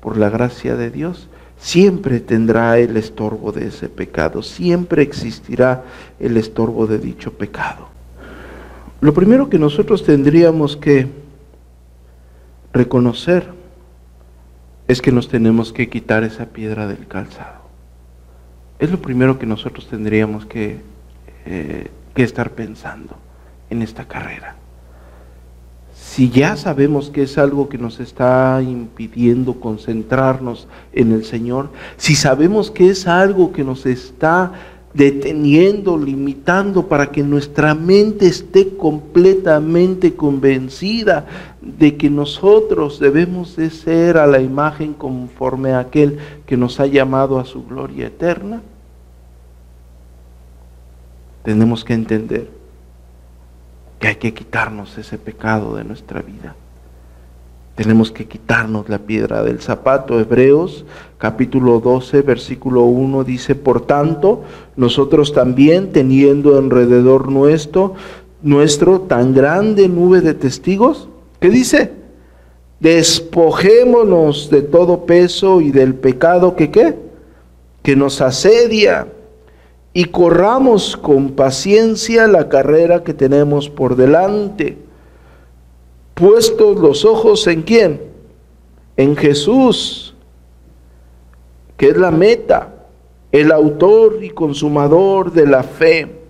por 0.00 0.16
la 0.16 0.28
gracia 0.28 0.76
de 0.76 0.90
Dios, 0.90 1.28
siempre 1.56 2.20
tendrá 2.20 2.78
el 2.78 2.96
estorbo 2.96 3.52
de 3.52 3.68
ese 3.68 3.88
pecado, 3.88 4.42
siempre 4.42 5.02
existirá 5.02 5.84
el 6.18 6.36
estorbo 6.36 6.86
de 6.86 6.98
dicho 6.98 7.32
pecado. 7.32 7.88
Lo 9.00 9.14
primero 9.14 9.48
que 9.48 9.58
nosotros 9.58 10.04
tendríamos 10.04 10.76
que 10.76 11.08
reconocer 12.72 13.48
es 14.88 15.00
que 15.00 15.12
nos 15.12 15.28
tenemos 15.28 15.72
que 15.72 15.88
quitar 15.88 16.24
esa 16.24 16.46
piedra 16.46 16.86
del 16.86 17.06
calzado. 17.06 17.62
Es 18.78 18.90
lo 18.90 19.00
primero 19.00 19.38
que 19.38 19.46
nosotros 19.46 19.86
tendríamos 19.86 20.44
que, 20.44 20.80
eh, 21.46 21.88
que 22.14 22.22
estar 22.24 22.50
pensando 22.50 23.16
en 23.72 23.82
esta 23.82 24.04
carrera. 24.04 24.56
Si 25.94 26.28
ya 26.28 26.56
sabemos 26.56 27.10
que 27.10 27.22
es 27.22 27.38
algo 27.38 27.70
que 27.70 27.78
nos 27.78 27.98
está 27.98 28.60
impidiendo 28.62 29.54
concentrarnos 29.60 30.68
en 30.92 31.12
el 31.12 31.24
Señor, 31.24 31.70
si 31.96 32.14
sabemos 32.14 32.70
que 32.70 32.90
es 32.90 33.06
algo 33.06 33.52
que 33.52 33.64
nos 33.64 33.86
está 33.86 34.52
deteniendo, 34.92 35.96
limitando 35.96 36.86
para 36.86 37.10
que 37.10 37.22
nuestra 37.22 37.74
mente 37.74 38.26
esté 38.26 38.76
completamente 38.76 40.14
convencida 40.14 41.26
de 41.62 41.96
que 41.96 42.10
nosotros 42.10 43.00
debemos 43.00 43.56
de 43.56 43.70
ser 43.70 44.18
a 44.18 44.26
la 44.26 44.40
imagen 44.40 44.92
conforme 44.92 45.72
a 45.72 45.80
aquel 45.80 46.18
que 46.44 46.58
nos 46.58 46.78
ha 46.78 46.86
llamado 46.86 47.38
a 47.38 47.46
su 47.46 47.64
gloria 47.64 48.08
eterna, 48.08 48.60
tenemos 51.42 51.84
que 51.86 51.94
entender 51.94 52.61
que 54.02 54.08
hay 54.08 54.16
que 54.16 54.34
quitarnos 54.34 54.98
ese 54.98 55.16
pecado 55.16 55.76
de 55.76 55.84
nuestra 55.84 56.22
vida. 56.22 56.56
Tenemos 57.76 58.10
que 58.10 58.26
quitarnos 58.26 58.88
la 58.88 58.98
piedra 58.98 59.44
del 59.44 59.60
zapato. 59.60 60.18
Hebreos 60.18 60.84
capítulo 61.18 61.78
12, 61.78 62.22
versículo 62.22 62.82
1 62.82 63.22
dice, 63.22 63.54
por 63.54 63.86
tanto, 63.86 64.42
nosotros 64.74 65.32
también 65.32 65.92
teniendo 65.92 66.58
alrededor 66.58 67.30
nuestro, 67.30 67.94
nuestro 68.42 69.02
tan 69.02 69.34
grande 69.34 69.88
nube 69.88 70.20
de 70.20 70.34
testigos, 70.34 71.08
¿qué 71.38 71.48
dice? 71.48 71.92
Despojémonos 72.80 74.50
de 74.50 74.62
todo 74.62 75.06
peso 75.06 75.60
y 75.60 75.70
del 75.70 75.94
pecado 75.94 76.56
que 76.56 76.72
qué? 76.72 76.96
Que 77.84 77.94
nos 77.94 78.20
asedia 78.20 79.06
y 79.94 80.06
corramos 80.06 80.96
con 80.96 81.32
paciencia 81.32 82.26
la 82.26 82.48
carrera 82.48 83.04
que 83.04 83.14
tenemos 83.14 83.68
por 83.68 83.96
delante 83.96 84.78
puestos 86.14 86.78
los 86.78 87.04
ojos 87.04 87.46
en 87.46 87.62
quién? 87.62 88.00
En 88.96 89.16
Jesús, 89.16 90.14
que 91.76 91.88
es 91.88 91.96
la 91.96 92.10
meta, 92.10 92.86
el 93.32 93.50
autor 93.50 94.22
y 94.22 94.30
consumador 94.30 95.32
de 95.32 95.46
la 95.46 95.64
fe, 95.64 96.20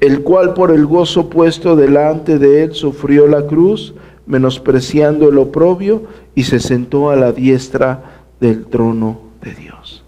el 0.00 0.22
cual 0.22 0.52
por 0.52 0.70
el 0.70 0.84
gozo 0.86 1.30
puesto 1.30 1.76
delante 1.76 2.38
de 2.38 2.64
él 2.64 2.74
sufrió 2.74 3.26
la 3.26 3.46
cruz, 3.46 3.94
menospreciando 4.26 5.28
el 5.28 5.38
oprobio, 5.38 6.02
y 6.34 6.42
se 6.44 6.58
sentó 6.58 7.10
a 7.10 7.16
la 7.16 7.32
diestra 7.32 8.26
del 8.40 8.66
trono 8.66 9.20
de 9.40 9.54
Dios. 9.54 10.03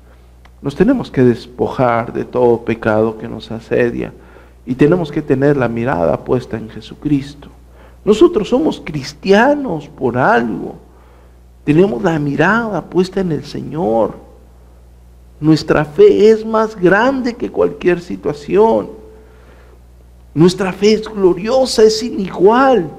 Nos 0.67 0.75
tenemos 0.75 1.13
que 1.13 1.23
despojar 1.23 2.13
de 2.13 2.25
todo 2.25 2.65
pecado 2.65 3.17
que 3.19 3.29
nos 3.29 3.53
asedia 3.53 4.13
y 4.67 4.75
tenemos 4.75 5.13
que 5.13 5.23
tener 5.23 5.57
la 5.57 5.69
mirada 5.69 6.25
puesta 6.25 6.57
en 6.57 6.69
Jesucristo. 6.69 7.51
Nosotros 8.05 8.49
somos 8.49 8.83
cristianos 8.85 9.87
por 9.87 10.19
algo. 10.19 10.75
Tenemos 11.63 12.03
la 12.03 12.19
mirada 12.19 12.83
puesta 12.83 13.21
en 13.21 13.31
el 13.31 13.45
Señor. 13.45 14.17
Nuestra 15.39 15.85
fe 15.85 16.31
es 16.31 16.45
más 16.45 16.75
grande 16.75 17.37
que 17.37 17.49
cualquier 17.49 18.01
situación. 18.01 18.91
Nuestra 20.35 20.73
fe 20.73 20.95
es 20.95 21.09
gloriosa, 21.09 21.85
es 21.85 22.03
inigual. 22.03 22.91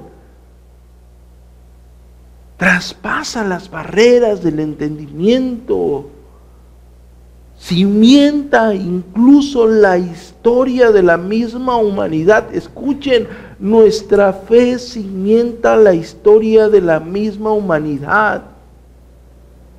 Traspasa 2.56 3.44
las 3.44 3.70
barreras 3.70 4.42
del 4.42 4.58
entendimiento 4.58 6.12
cimienta 7.58 8.74
incluso 8.74 9.66
la 9.66 9.98
historia 9.98 10.92
de 10.92 11.02
la 11.02 11.16
misma 11.16 11.76
humanidad. 11.76 12.54
Escuchen, 12.54 13.26
nuestra 13.58 14.32
fe 14.32 14.78
cimienta 14.78 15.76
la 15.76 15.92
historia 15.92 16.68
de 16.68 16.80
la 16.80 17.00
misma 17.00 17.50
humanidad. 17.52 18.44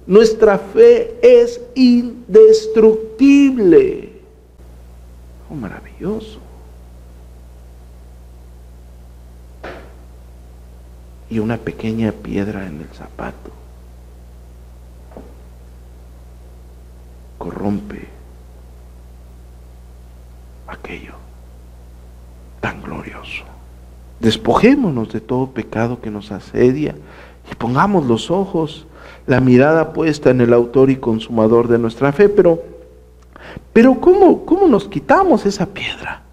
Nuestra 0.06 0.58
fe 0.58 1.18
es 1.22 1.62
indestructible. 1.76 4.10
Oh, 5.50 5.56
maravilloso. 5.56 6.40
Y 11.30 11.40
una 11.40 11.56
pequeña 11.58 12.12
piedra 12.12 12.66
en 12.66 12.82
el 12.82 12.88
zapato. 12.88 13.52
Corrompe 17.70 18.08
aquello 20.68 21.14
tan 22.62 22.82
glorioso. 22.82 23.44
Despojémonos 24.20 25.14
de 25.14 25.22
todo 25.22 25.52
pecado 25.52 26.02
que 26.02 26.10
nos 26.10 26.32
asedia 26.32 26.96
y 27.50 27.56
pongamos 27.56 28.06
los 28.06 28.30
ojos, 28.32 28.86
la 29.28 29.40
mirada 29.40 29.94
puesta 29.94 30.30
en 30.30 30.42
el 30.42 30.54
autor 30.54 30.90
y 30.90 30.98
consumador 30.98 31.68
de 31.68 31.80
nuestra 31.80 32.12
fe. 32.12 32.28
Pero, 32.28 32.62
pero 33.72 34.00
¿cómo, 34.00 34.46
cómo 34.46 34.68
nos 34.68 34.88
quitamos 34.88 35.46
esa 35.46 35.68
piedra? 35.68 36.24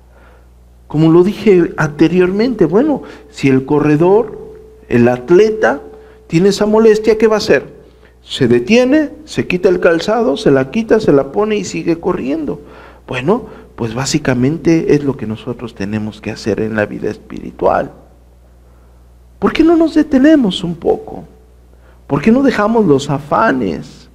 Como 0.89 1.11
lo 1.11 1.23
dije 1.23 1.73
anteriormente, 1.77 2.65
bueno, 2.65 3.03
si 3.31 3.49
el 3.49 3.65
corredor, 3.65 4.55
el 4.89 5.09
atleta, 5.09 5.81
tiene 6.27 6.49
esa 6.49 6.67
molestia, 6.67 7.19
¿qué 7.19 7.27
va 7.29 7.37
a 7.37 7.39
hacer? 7.39 7.76
Se 8.29 8.49
detiene, 8.49 9.13
se 9.25 9.47
quita 9.47 9.69
el 9.69 9.79
calzado, 9.79 10.37
se 10.37 10.51
la 10.51 10.73
quita, 10.73 10.99
se 10.99 11.13
la 11.13 11.31
pone 11.31 11.57
y 11.57 11.65
sigue 11.65 12.01
corriendo. 12.01 12.61
Bueno, 13.07 13.47
pues 13.77 13.95
básicamente 13.95 14.97
es 14.97 15.05
lo 15.05 15.17
que 15.17 15.29
nosotros 15.29 15.77
tenemos 15.77 16.21
que 16.21 16.33
hacer 16.33 16.61
en 16.61 16.75
la 16.75 16.87
vida 16.87 17.09
espiritual. 17.09 17.93
¿Por 19.39 19.53
qué 19.53 19.63
no 19.63 19.77
nos 19.77 19.95
detenemos 19.95 20.65
un 20.65 20.75
poco? 20.75 21.23
¿Por 22.09 22.21
qué 22.21 22.33
no 22.33 22.43
dejamos 22.43 22.85
los 22.85 23.11
afanes 23.11 24.11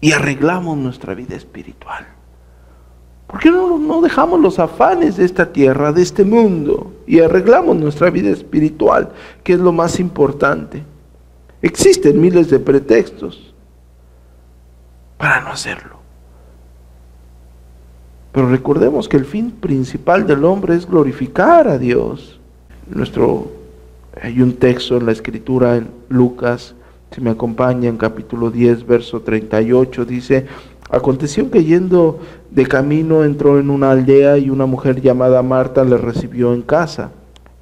y 0.00 0.10
arreglamos 0.10 0.76
nuestra 0.76 1.14
vida 1.14 1.36
espiritual? 1.36 2.08
¿Por 3.28 3.38
qué 3.38 3.52
no, 3.52 3.78
no 3.78 4.00
dejamos 4.00 4.40
los 4.40 4.58
afanes 4.58 5.16
de 5.16 5.24
esta 5.24 5.52
tierra, 5.52 5.92
de 5.92 6.02
este 6.02 6.24
mundo, 6.24 6.92
y 7.06 7.20
arreglamos 7.20 7.76
nuestra 7.76 8.10
vida 8.10 8.30
espiritual, 8.30 9.12
que 9.44 9.52
es 9.52 9.60
lo 9.60 9.70
más 9.70 10.00
importante? 10.00 10.82
Existen 11.64 12.20
miles 12.20 12.50
de 12.50 12.58
pretextos 12.58 13.54
para 15.16 15.40
no 15.40 15.48
hacerlo. 15.48 15.96
Pero 18.32 18.50
recordemos 18.50 19.08
que 19.08 19.16
el 19.16 19.24
fin 19.24 19.50
principal 19.50 20.26
del 20.26 20.44
hombre 20.44 20.74
es 20.74 20.86
glorificar 20.86 21.66
a 21.66 21.78
Dios. 21.78 22.38
Nuestro, 22.86 23.50
hay 24.20 24.42
un 24.42 24.52
texto 24.56 24.98
en 24.98 25.06
la 25.06 25.12
escritura 25.12 25.76
en 25.76 25.88
Lucas, 26.10 26.74
si 27.10 27.22
me 27.22 27.30
acompaña 27.30 27.88
en 27.88 27.96
capítulo 27.96 28.50
10, 28.50 28.86
verso 28.86 29.22
38, 29.22 30.04
dice, 30.04 30.46
aconteció 30.90 31.50
que 31.50 31.64
yendo 31.64 32.20
de 32.50 32.66
camino 32.66 33.24
entró 33.24 33.58
en 33.58 33.70
una 33.70 33.90
aldea 33.90 34.36
y 34.36 34.50
una 34.50 34.66
mujer 34.66 35.00
llamada 35.00 35.42
Marta 35.42 35.82
le 35.82 35.96
recibió 35.96 36.52
en 36.52 36.60
casa. 36.60 37.12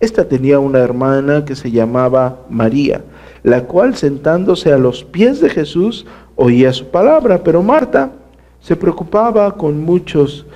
Esta 0.01 0.27
tenía 0.27 0.59
una 0.59 0.81
hermana 0.81 1.45
que 1.45 1.55
se 1.55 1.71
llamaba 1.71 2.41
María 2.51 3.05
la 3.43 3.65
cual 3.65 3.97
sentándose 3.97 4.73
a 4.73 4.79
los 4.79 5.05
pies 5.05 5.41
de 5.41 5.51
Jesús 5.51 6.07
oía 6.37 6.73
su 6.73 6.87
palabra, 6.87 7.43
pero 7.43 7.63
Marta 7.63 8.13
se 8.61 8.77
preocupaba 8.77 9.57
con 9.57 9.81
muchos 9.81 10.47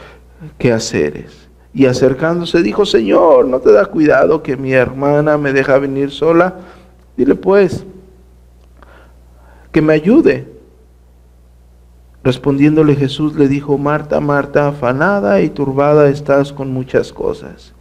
quehaceres. 0.58 1.48
Y 1.74 1.86
acercándose 1.86 2.62
dijo, 2.62 2.86
Señor, 2.86 3.46
¿no 3.46 3.58
te 3.60 3.72
da 3.72 3.86
cuidado 3.86 4.42
que 4.42 4.56
mi 4.56 4.72
hermana 4.72 5.36
me 5.36 5.52
deja 5.52 5.78
venir 5.78 6.10
sola? 6.10 6.54
Dile 7.16 7.34
pues, 7.34 7.84
que 9.72 9.82
me 9.82 9.92
ayude. 9.92 10.46
Respondiéndole 12.22 12.94
Jesús 12.94 13.34
le 13.34 13.48
dijo, 13.48 13.76
Marta, 13.78 14.20
Marta, 14.20 14.68
afanada 14.68 15.40
y 15.42 15.50
turbada 15.50 16.08
estás 16.08 16.52
con 16.52 16.72
muchas 16.72 17.12
cosas, 17.12 17.72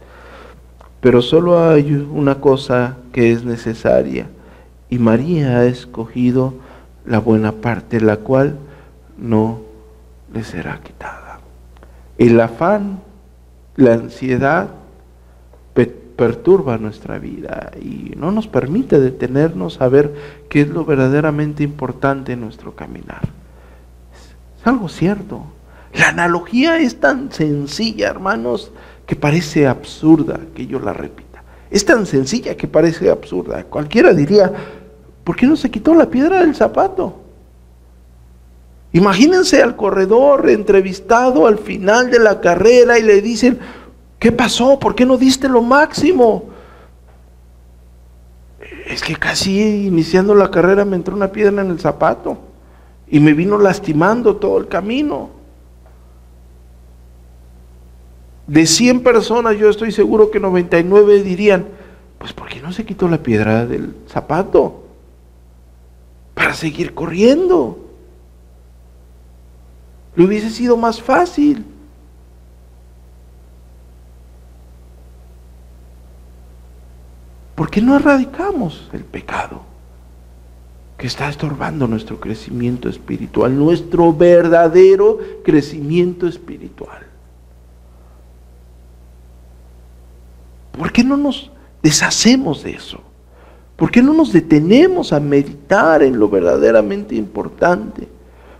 pero 1.00 1.20
solo 1.20 1.58
hay 1.58 2.06
una 2.12 2.40
cosa 2.40 2.96
que 3.12 3.32
es 3.32 3.44
necesaria 3.44 4.28
y 4.88 4.98
María 4.98 5.58
ha 5.58 5.64
escogido 5.66 6.54
la 7.04 7.18
buena 7.18 7.52
parte, 7.52 8.00
la 8.00 8.18
cual 8.18 8.56
no 9.18 9.60
le 10.32 10.44
será 10.44 10.80
quitada. 10.82 11.40
El 12.18 12.40
afán, 12.40 13.00
la 13.76 13.94
ansiedad 13.94 14.70
perturba 16.16 16.78
nuestra 16.78 17.18
vida 17.18 17.72
y 17.80 18.14
no 18.16 18.32
nos 18.32 18.48
permite 18.48 18.98
detenernos 18.98 19.80
a 19.80 19.88
ver 19.88 20.14
qué 20.48 20.62
es 20.62 20.68
lo 20.68 20.84
verdaderamente 20.84 21.62
importante 21.62 22.32
en 22.32 22.40
nuestro 22.40 22.74
caminar. 22.74 23.20
Es, 24.14 24.66
algo 24.66 24.88
cierto. 24.88 25.44
La 25.92 26.08
analogía 26.08 26.78
es 26.78 26.98
tan 27.00 27.30
sencilla, 27.30 28.08
hermanos, 28.08 28.72
que 29.06 29.14
parece 29.14 29.66
absurda 29.66 30.40
que 30.54 30.66
yo 30.66 30.80
la 30.80 30.92
repita. 30.92 31.42
Es 31.70 31.84
tan 31.84 32.06
sencilla 32.06 32.56
que 32.56 32.66
parece 32.66 33.10
absurda. 33.10 33.64
Cualquiera 33.64 34.12
diría, 34.12 34.52
¿por 35.26 35.34
qué 35.34 35.44
no 35.44 35.56
se 35.56 35.72
quitó 35.72 35.92
la 35.92 36.08
piedra 36.08 36.38
del 36.38 36.54
zapato? 36.54 37.16
Imagínense 38.92 39.60
al 39.60 39.74
corredor 39.74 40.48
entrevistado 40.48 41.48
al 41.48 41.58
final 41.58 42.12
de 42.12 42.20
la 42.20 42.40
carrera 42.40 42.96
y 42.96 43.02
le 43.02 43.20
dicen, 43.20 43.58
¿qué 44.20 44.30
pasó? 44.30 44.78
¿Por 44.78 44.94
qué 44.94 45.04
no 45.04 45.18
diste 45.18 45.48
lo 45.48 45.62
máximo? 45.62 46.44
Es 48.86 49.02
que 49.02 49.16
casi 49.16 49.86
iniciando 49.88 50.32
la 50.32 50.48
carrera 50.48 50.84
me 50.84 50.94
entró 50.94 51.16
una 51.16 51.32
piedra 51.32 51.60
en 51.60 51.70
el 51.70 51.80
zapato 51.80 52.38
y 53.08 53.18
me 53.18 53.32
vino 53.32 53.58
lastimando 53.58 54.36
todo 54.36 54.58
el 54.58 54.68
camino. 54.68 55.30
De 58.46 58.64
100 58.64 59.02
personas 59.02 59.58
yo 59.58 59.68
estoy 59.68 59.90
seguro 59.90 60.30
que 60.30 60.38
99 60.38 61.24
dirían, 61.24 61.66
pues 62.16 62.32
¿por 62.32 62.48
qué 62.48 62.60
no 62.60 62.72
se 62.72 62.84
quitó 62.84 63.08
la 63.08 63.18
piedra 63.18 63.66
del 63.66 63.92
zapato? 64.08 64.85
Para 66.46 66.54
seguir 66.54 66.94
corriendo. 66.94 67.76
Le 70.14 70.24
hubiese 70.24 70.48
sido 70.48 70.76
más 70.76 71.02
fácil. 71.02 71.66
¿Por 77.56 77.68
qué 77.68 77.80
no 77.80 77.96
erradicamos 77.96 78.88
el 78.92 79.02
pecado 79.02 79.62
que 80.96 81.08
está 81.08 81.28
estorbando 81.28 81.88
nuestro 81.88 82.20
crecimiento 82.20 82.88
espiritual, 82.88 83.58
nuestro 83.58 84.12
verdadero 84.12 85.18
crecimiento 85.42 86.28
espiritual? 86.28 87.08
¿Por 90.78 90.92
qué 90.92 91.02
no 91.02 91.16
nos 91.16 91.50
deshacemos 91.82 92.62
de 92.62 92.70
eso? 92.70 93.02
¿Por 93.76 93.90
qué 93.90 94.02
no 94.02 94.14
nos 94.14 94.32
detenemos 94.32 95.12
a 95.12 95.20
meditar 95.20 96.02
en 96.02 96.18
lo 96.18 96.30
verdaderamente 96.30 97.14
importante? 97.14 98.08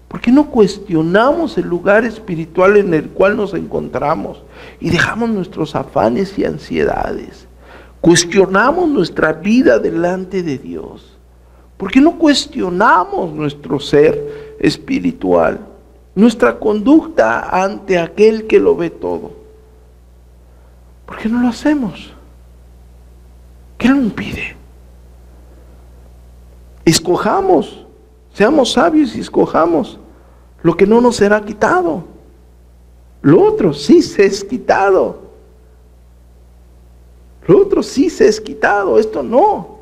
¿Por 0.08 0.20
qué 0.20 0.30
no 0.30 0.50
cuestionamos 0.50 1.56
el 1.58 1.66
lugar 1.66 2.04
espiritual 2.04 2.76
en 2.76 2.92
el 2.92 3.08
cual 3.08 3.36
nos 3.36 3.54
encontramos 3.54 4.42
y 4.78 4.90
dejamos 4.90 5.30
nuestros 5.30 5.74
afanes 5.74 6.38
y 6.38 6.44
ansiedades? 6.44 7.46
Cuestionamos 8.00 8.88
nuestra 8.88 9.32
vida 9.32 9.78
delante 9.78 10.42
de 10.42 10.58
Dios. 10.58 11.16
¿Por 11.76 11.90
qué 11.90 12.00
no 12.00 12.18
cuestionamos 12.18 13.32
nuestro 13.32 13.80
ser 13.80 14.56
espiritual, 14.60 15.60
nuestra 16.14 16.58
conducta 16.58 17.48
ante 17.50 17.98
aquel 17.98 18.46
que 18.46 18.60
lo 18.60 18.76
ve 18.76 18.90
todo? 18.90 19.32
¿Por 21.06 21.16
qué 21.16 21.28
no 21.28 21.40
lo 21.40 21.48
hacemos? 21.48 22.12
¿Qué 23.78 23.88
lo 23.88 23.96
impide? 23.96 24.56
Escojamos 26.86 27.86
Seamos 28.36 28.72
sabios 28.72 29.16
y 29.16 29.20
escojamos 29.20 29.98
lo 30.62 30.76
que 30.76 30.86
no 30.86 31.00
nos 31.00 31.16
será 31.16 31.40
quitado. 31.40 32.04
Lo 33.22 33.42
otro 33.42 33.72
sí 33.72 34.02
se 34.02 34.26
es 34.26 34.44
quitado. 34.44 35.20
Lo 37.46 37.62
otro 37.62 37.82
sí 37.82 38.10
se 38.10 38.28
es 38.28 38.38
quitado, 38.38 38.98
esto 38.98 39.22
no. 39.22 39.78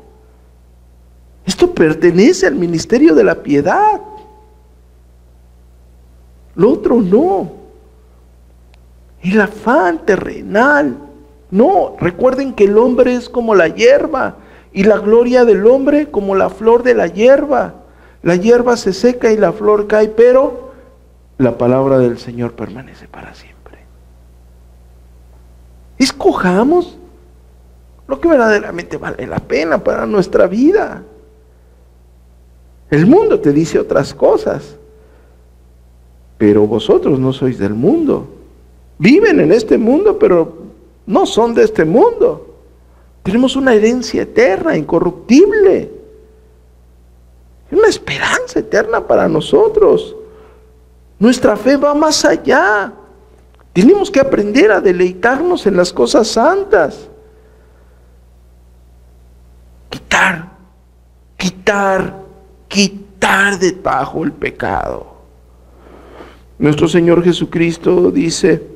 Esto 1.45 1.73
pertenece 1.73 2.47
al 2.47 2.55
ministerio 2.55 3.13
de 3.13 3.25
la 3.25 3.43
piedad. 3.43 3.99
Lo 6.55 6.71
otro 6.71 7.01
no. 7.01 7.51
El 9.21 9.41
afán 9.41 10.05
terrenal. 10.05 10.97
No, 11.51 11.97
recuerden 11.99 12.53
que 12.53 12.63
el 12.63 12.77
hombre 12.77 13.15
es 13.15 13.27
como 13.27 13.53
la 13.53 13.67
hierba 13.67 14.37
y 14.75 14.83
la 14.83 14.97
gloria 14.97 15.45
del 15.45 15.65
hombre 15.67 16.11
como 16.11 16.35
la 16.35 16.49
flor 16.49 16.83
de 16.83 16.93
la 16.93 17.07
hierba. 17.07 17.75
La 18.21 18.35
hierba 18.35 18.75
se 18.75 18.91
seca 18.91 19.31
y 19.31 19.37
la 19.37 19.53
flor 19.53 19.87
cae, 19.87 20.09
pero 20.09 20.73
la 21.37 21.57
palabra 21.57 21.97
del 21.97 22.17
Señor 22.17 22.55
permanece 22.55 23.07
para 23.07 23.33
siempre. 23.33 23.79
Escojamos 25.97 26.97
lo 28.05 28.19
que 28.19 28.27
verdaderamente 28.27 28.97
vale 28.97 29.25
la 29.25 29.39
pena 29.39 29.81
para 29.81 30.05
nuestra 30.05 30.45
vida. 30.45 31.03
El 32.89 33.05
mundo 33.05 33.39
te 33.39 33.53
dice 33.53 33.79
otras 33.79 34.13
cosas, 34.13 34.75
pero 36.37 36.67
vosotros 36.67 37.17
no 37.17 37.31
sois 37.31 37.57
del 37.57 37.73
mundo. 37.73 38.27
Viven 38.97 39.39
en 39.39 39.53
este 39.53 39.77
mundo, 39.77 40.19
pero 40.19 40.53
no 41.05 41.25
son 41.25 41.53
de 41.53 41.63
este 41.63 41.85
mundo. 41.85 42.44
Tenemos 43.25 43.57
una 43.57 43.73
herencia 43.73 44.21
eterna, 44.21 44.77
incorruptible 44.77 45.95
una 47.71 47.87
esperanza 47.87 48.59
eterna 48.59 49.05
para 49.05 49.27
nosotros. 49.27 50.15
Nuestra 51.19 51.55
fe 51.57 51.77
va 51.77 51.93
más 51.93 52.23
allá. 52.25 52.93
Tenemos 53.73 54.09
que 54.09 54.19
aprender 54.19 54.71
a 54.71 54.79
deleitarnos 54.79 55.65
en 55.65 55.75
las 55.75 55.91
cosas 55.91 56.27
santas. 56.27 57.09
Quitar, 59.89 60.51
quitar, 61.37 62.21
quitar 62.67 63.59
de 63.59 63.71
tajo 63.73 64.23
el 64.23 64.31
pecado. 64.31 65.15
Nuestro 66.57 66.87
Señor 66.87 67.23
Jesucristo 67.23 68.11
dice, 68.11 68.74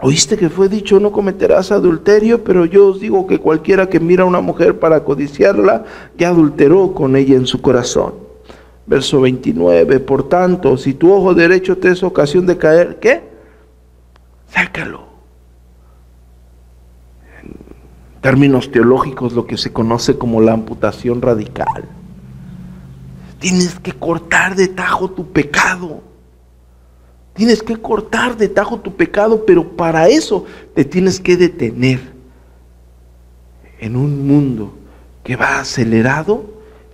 Oíste 0.00 0.36
que 0.36 0.48
fue 0.48 0.68
dicho, 0.68 1.00
no 1.00 1.10
cometerás 1.10 1.72
adulterio, 1.72 2.44
pero 2.44 2.64
yo 2.64 2.86
os 2.86 3.00
digo 3.00 3.26
que 3.26 3.40
cualquiera 3.40 3.88
que 3.88 3.98
mira 3.98 4.22
a 4.22 4.26
una 4.26 4.40
mujer 4.40 4.78
para 4.78 5.02
codiciarla, 5.02 5.84
ya 6.16 6.28
adulteró 6.28 6.94
con 6.94 7.16
ella 7.16 7.34
en 7.34 7.46
su 7.46 7.60
corazón. 7.60 8.14
Verso 8.86 9.20
29, 9.20 9.98
por 10.00 10.28
tanto, 10.28 10.76
si 10.76 10.94
tu 10.94 11.12
ojo 11.12 11.34
derecho 11.34 11.78
te 11.78 11.90
es 11.90 12.02
ocasión 12.04 12.46
de 12.46 12.56
caer, 12.56 12.98
¿qué? 13.00 13.22
Sácalo. 14.48 15.08
En 17.42 18.20
términos 18.20 18.70
teológicos, 18.70 19.32
lo 19.32 19.46
que 19.46 19.56
se 19.56 19.72
conoce 19.72 20.16
como 20.16 20.40
la 20.40 20.52
amputación 20.52 21.20
radical. 21.20 21.84
Tienes 23.40 23.78
que 23.80 23.92
cortar 23.92 24.54
de 24.54 24.68
tajo 24.68 25.10
tu 25.10 25.32
pecado. 25.32 26.07
Tienes 27.38 27.62
que 27.62 27.76
cortar 27.76 28.36
de 28.36 28.48
tajo 28.48 28.80
tu 28.80 28.96
pecado, 28.96 29.46
pero 29.46 29.76
para 29.76 30.08
eso 30.08 30.44
te 30.74 30.84
tienes 30.84 31.20
que 31.20 31.36
detener. 31.36 32.00
En 33.78 33.94
un 33.94 34.26
mundo 34.26 34.74
que 35.22 35.36
va 35.36 35.60
acelerado, 35.60 36.46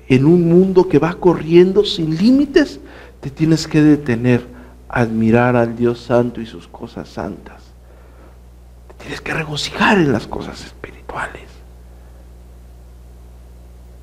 en 0.07 0.27
un 0.27 0.47
mundo 0.47 0.87
que 0.87 0.99
va 0.99 1.15
corriendo 1.15 1.83
sin 1.83 2.19
límites, 2.19 2.79
te 3.21 3.31
tienes 3.31 3.67
que 3.67 3.81
detener 3.81 4.47
a 4.87 5.01
admirar 5.01 5.57
al 5.57 5.77
Dios 5.77 6.03
Santo 6.03 6.43
y 6.43 6.47
sus 6.47 6.69
cosas 6.69 7.09
santas. 7.09 7.63
Te 8.89 8.95
tienes 9.05 9.23
que 9.23 9.33
regocijar 9.33 9.97
en 9.97 10.13
las 10.13 10.27
cosas 10.27 10.63
espirituales. 10.63 11.49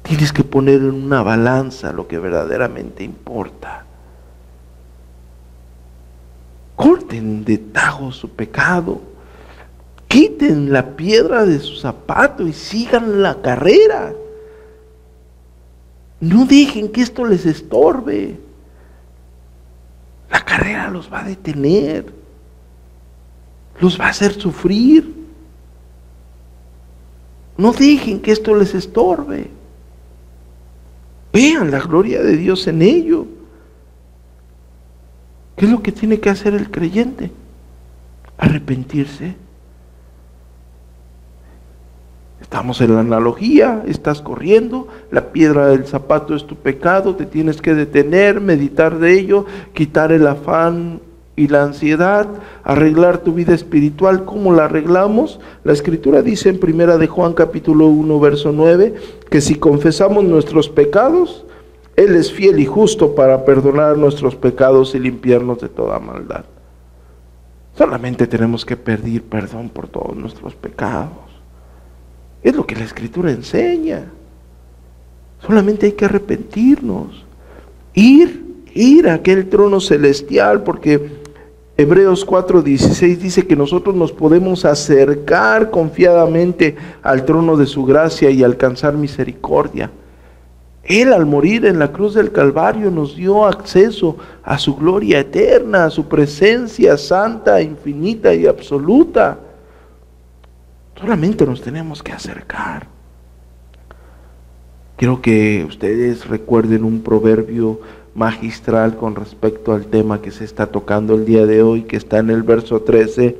Tienes 0.01 0.33
que 0.33 0.43
poner 0.43 0.79
en 0.79 0.89
una 0.89 1.21
balanza 1.21 1.93
lo 1.93 2.07
que 2.07 2.17
verdaderamente 2.17 3.03
importa. 3.03 3.85
Corten 6.81 7.45
de 7.45 7.59
tajo 7.59 8.11
su 8.11 8.27
pecado, 8.27 8.99
quiten 10.07 10.73
la 10.73 10.95
piedra 10.95 11.45
de 11.45 11.59
su 11.59 11.75
zapato 11.75 12.47
y 12.47 12.53
sigan 12.53 13.21
la 13.21 13.39
carrera. 13.39 14.15
No 16.19 16.45
dejen 16.45 16.91
que 16.91 17.01
esto 17.01 17.23
les 17.23 17.45
estorbe. 17.45 18.39
La 20.31 20.43
carrera 20.43 20.89
los 20.89 21.11
va 21.11 21.19
a 21.19 21.25
detener, 21.25 22.11
los 23.79 23.99
va 23.99 24.05
a 24.05 24.09
hacer 24.09 24.33
sufrir. 24.33 25.21
No 27.57 27.73
dejen 27.73 28.21
que 28.21 28.31
esto 28.31 28.55
les 28.55 28.73
estorbe. 28.73 29.51
Vean 31.31 31.69
la 31.69 31.79
gloria 31.79 32.23
de 32.23 32.37
Dios 32.37 32.65
en 32.65 32.81
ello. 32.81 33.27
¿Qué 35.55 35.65
es 35.65 35.71
lo 35.71 35.81
que 35.81 35.91
tiene 35.91 36.19
que 36.19 36.29
hacer 36.29 36.53
el 36.53 36.71
creyente? 36.71 37.31
Arrepentirse. 38.37 39.35
Estamos 42.41 42.81
en 42.81 42.95
la 42.95 43.01
analogía, 43.01 43.83
estás 43.87 44.21
corriendo, 44.21 44.87
la 45.09 45.31
piedra 45.31 45.67
del 45.67 45.85
zapato 45.85 46.35
es 46.35 46.45
tu 46.45 46.55
pecado, 46.55 47.15
te 47.15 47.25
tienes 47.25 47.61
que 47.61 47.75
detener, 47.75 48.41
meditar 48.41 48.99
de 48.99 49.17
ello, 49.17 49.45
quitar 49.73 50.11
el 50.11 50.27
afán 50.27 50.99
y 51.35 51.47
la 51.47 51.63
ansiedad, 51.63 52.27
arreglar 52.63 53.19
tu 53.19 53.33
vida 53.33 53.53
espiritual. 53.53 54.25
¿Cómo 54.25 54.53
la 54.53 54.65
arreglamos? 54.65 55.39
La 55.63 55.71
escritura 55.71 56.21
dice 56.21 56.49
en 56.49 56.59
primera 56.59 56.97
de 56.97 57.07
Juan 57.07 57.33
capítulo 57.33 57.87
1 57.87 58.19
verso 58.19 58.51
9 58.51 58.95
que 59.29 59.39
si 59.39 59.55
confesamos 59.55 60.23
nuestros 60.23 60.67
pecados, 60.67 61.45
él 61.95 62.15
es 62.15 62.31
fiel 62.31 62.59
y 62.59 62.65
justo 62.65 63.15
para 63.15 63.43
perdonar 63.45 63.97
nuestros 63.97 64.35
pecados 64.35 64.95
y 64.95 64.99
limpiarnos 64.99 65.59
de 65.59 65.69
toda 65.69 65.99
maldad. 65.99 66.45
Solamente 67.77 68.27
tenemos 68.27 68.65
que 68.65 68.77
pedir 68.77 69.23
perdón 69.23 69.69
por 69.69 69.87
todos 69.87 70.15
nuestros 70.15 70.55
pecados. 70.55 71.11
Es 72.43 72.55
lo 72.55 72.65
que 72.65 72.75
la 72.75 72.83
escritura 72.83 73.31
enseña. 73.31 74.05
Solamente 75.45 75.87
hay 75.87 75.91
que 75.93 76.05
arrepentirnos. 76.05 77.25
Ir, 77.93 78.65
ir 78.73 79.09
a 79.09 79.15
aquel 79.15 79.49
trono 79.49 79.79
celestial, 79.79 80.63
porque 80.63 81.21
Hebreos 81.77 82.25
4:16 82.25 83.17
dice 83.17 83.47
que 83.47 83.55
nosotros 83.55 83.95
nos 83.95 84.11
podemos 84.11 84.65
acercar 84.65 85.71
confiadamente 85.71 86.75
al 87.01 87.25
trono 87.25 87.57
de 87.57 87.65
su 87.65 87.85
gracia 87.85 88.29
y 88.29 88.43
alcanzar 88.43 88.95
misericordia. 88.95 89.91
Él 90.83 91.13
al 91.13 91.25
morir 91.25 91.65
en 91.65 91.79
la 91.79 91.91
cruz 91.91 92.15
del 92.15 92.31
Calvario 92.31 92.89
nos 92.89 93.15
dio 93.15 93.45
acceso 93.45 94.17
a 94.43 94.57
su 94.57 94.75
gloria 94.75 95.19
eterna, 95.19 95.85
a 95.85 95.89
su 95.89 96.07
presencia 96.07 96.97
santa, 96.97 97.61
infinita 97.61 98.33
y 98.33 98.47
absoluta. 98.47 99.37
Solamente 100.99 101.45
nos 101.45 101.61
tenemos 101.61 102.01
que 102.01 102.11
acercar. 102.11 102.87
Quiero 104.97 105.21
que 105.21 105.65
ustedes 105.67 106.27
recuerden 106.27 106.83
un 106.83 107.01
proverbio 107.01 107.79
magistral 108.13 108.97
con 108.97 109.15
respecto 109.15 109.73
al 109.73 109.85
tema 109.85 110.21
que 110.21 110.31
se 110.31 110.43
está 110.43 110.67
tocando 110.67 111.15
el 111.15 111.25
día 111.25 111.45
de 111.45 111.63
hoy, 111.63 111.83
que 111.83 111.97
está 111.97 112.19
en 112.19 112.29
el 112.29 112.43
verso 112.43 112.81
13, 112.81 113.35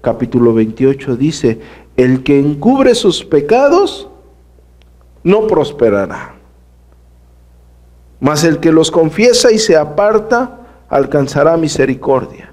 capítulo 0.00 0.54
28, 0.54 1.16
dice, 1.16 1.60
el 1.96 2.22
que 2.22 2.38
encubre 2.38 2.94
sus 2.94 3.24
pecados 3.24 4.08
no 5.24 5.46
prosperará, 5.46 6.36
mas 8.20 8.44
el 8.44 8.60
que 8.60 8.70
los 8.70 8.90
confiesa 8.90 9.50
y 9.50 9.58
se 9.58 9.76
aparta 9.76 10.60
alcanzará 10.88 11.56
misericordia. 11.56 12.52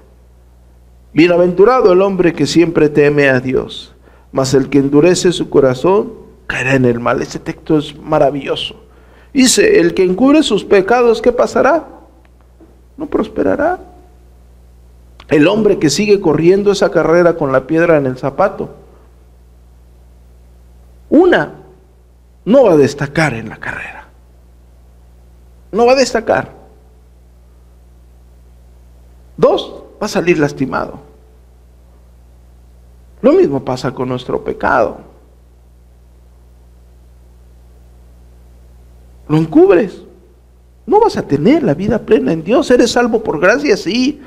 Bienaventurado 1.12 1.92
el 1.92 2.02
hombre 2.02 2.32
que 2.32 2.46
siempre 2.46 2.88
teme 2.88 3.28
a 3.28 3.40
Dios, 3.40 3.94
mas 4.32 4.54
el 4.54 4.68
que 4.68 4.78
endurece 4.78 5.32
su 5.32 5.50
corazón 5.50 6.12
caerá 6.46 6.74
en 6.74 6.84
el 6.84 7.00
mal. 7.00 7.20
Ese 7.20 7.38
texto 7.38 7.78
es 7.78 7.96
maravilloso. 7.98 8.76
Dice, 9.32 9.80
el 9.80 9.94
que 9.94 10.04
encubre 10.04 10.42
sus 10.42 10.64
pecados, 10.64 11.20
¿qué 11.20 11.32
pasará? 11.32 11.86
No 12.96 13.06
prosperará. 13.06 13.78
El 15.28 15.46
hombre 15.46 15.78
que 15.78 15.90
sigue 15.90 16.20
corriendo 16.20 16.72
esa 16.72 16.90
carrera 16.90 17.34
con 17.34 17.52
la 17.52 17.66
piedra 17.66 17.98
en 17.98 18.06
el 18.06 18.16
zapato, 18.16 18.70
una, 21.10 21.54
no 22.44 22.64
va 22.64 22.72
a 22.72 22.76
destacar 22.76 23.34
en 23.34 23.48
la 23.48 23.58
carrera. 23.58 23.97
No 25.72 25.86
va 25.86 25.92
a 25.92 25.96
destacar. 25.96 26.52
Dos, 29.36 29.84
va 30.00 30.06
a 30.06 30.08
salir 30.08 30.38
lastimado. 30.38 31.00
Lo 33.20 33.32
mismo 33.32 33.64
pasa 33.64 33.92
con 33.92 34.08
nuestro 34.08 34.42
pecado. 34.42 35.08
lo 39.28 39.36
encubres. 39.36 40.02
No 40.86 41.00
vas 41.00 41.16
a 41.18 41.22
tener 41.22 41.62
la 41.62 41.74
vida 41.74 41.98
plena 41.98 42.32
en 42.32 42.42
Dios. 42.42 42.70
Eres 42.70 42.92
salvo 42.92 43.22
por 43.22 43.38
gracia, 43.38 43.76
sí. 43.76 44.20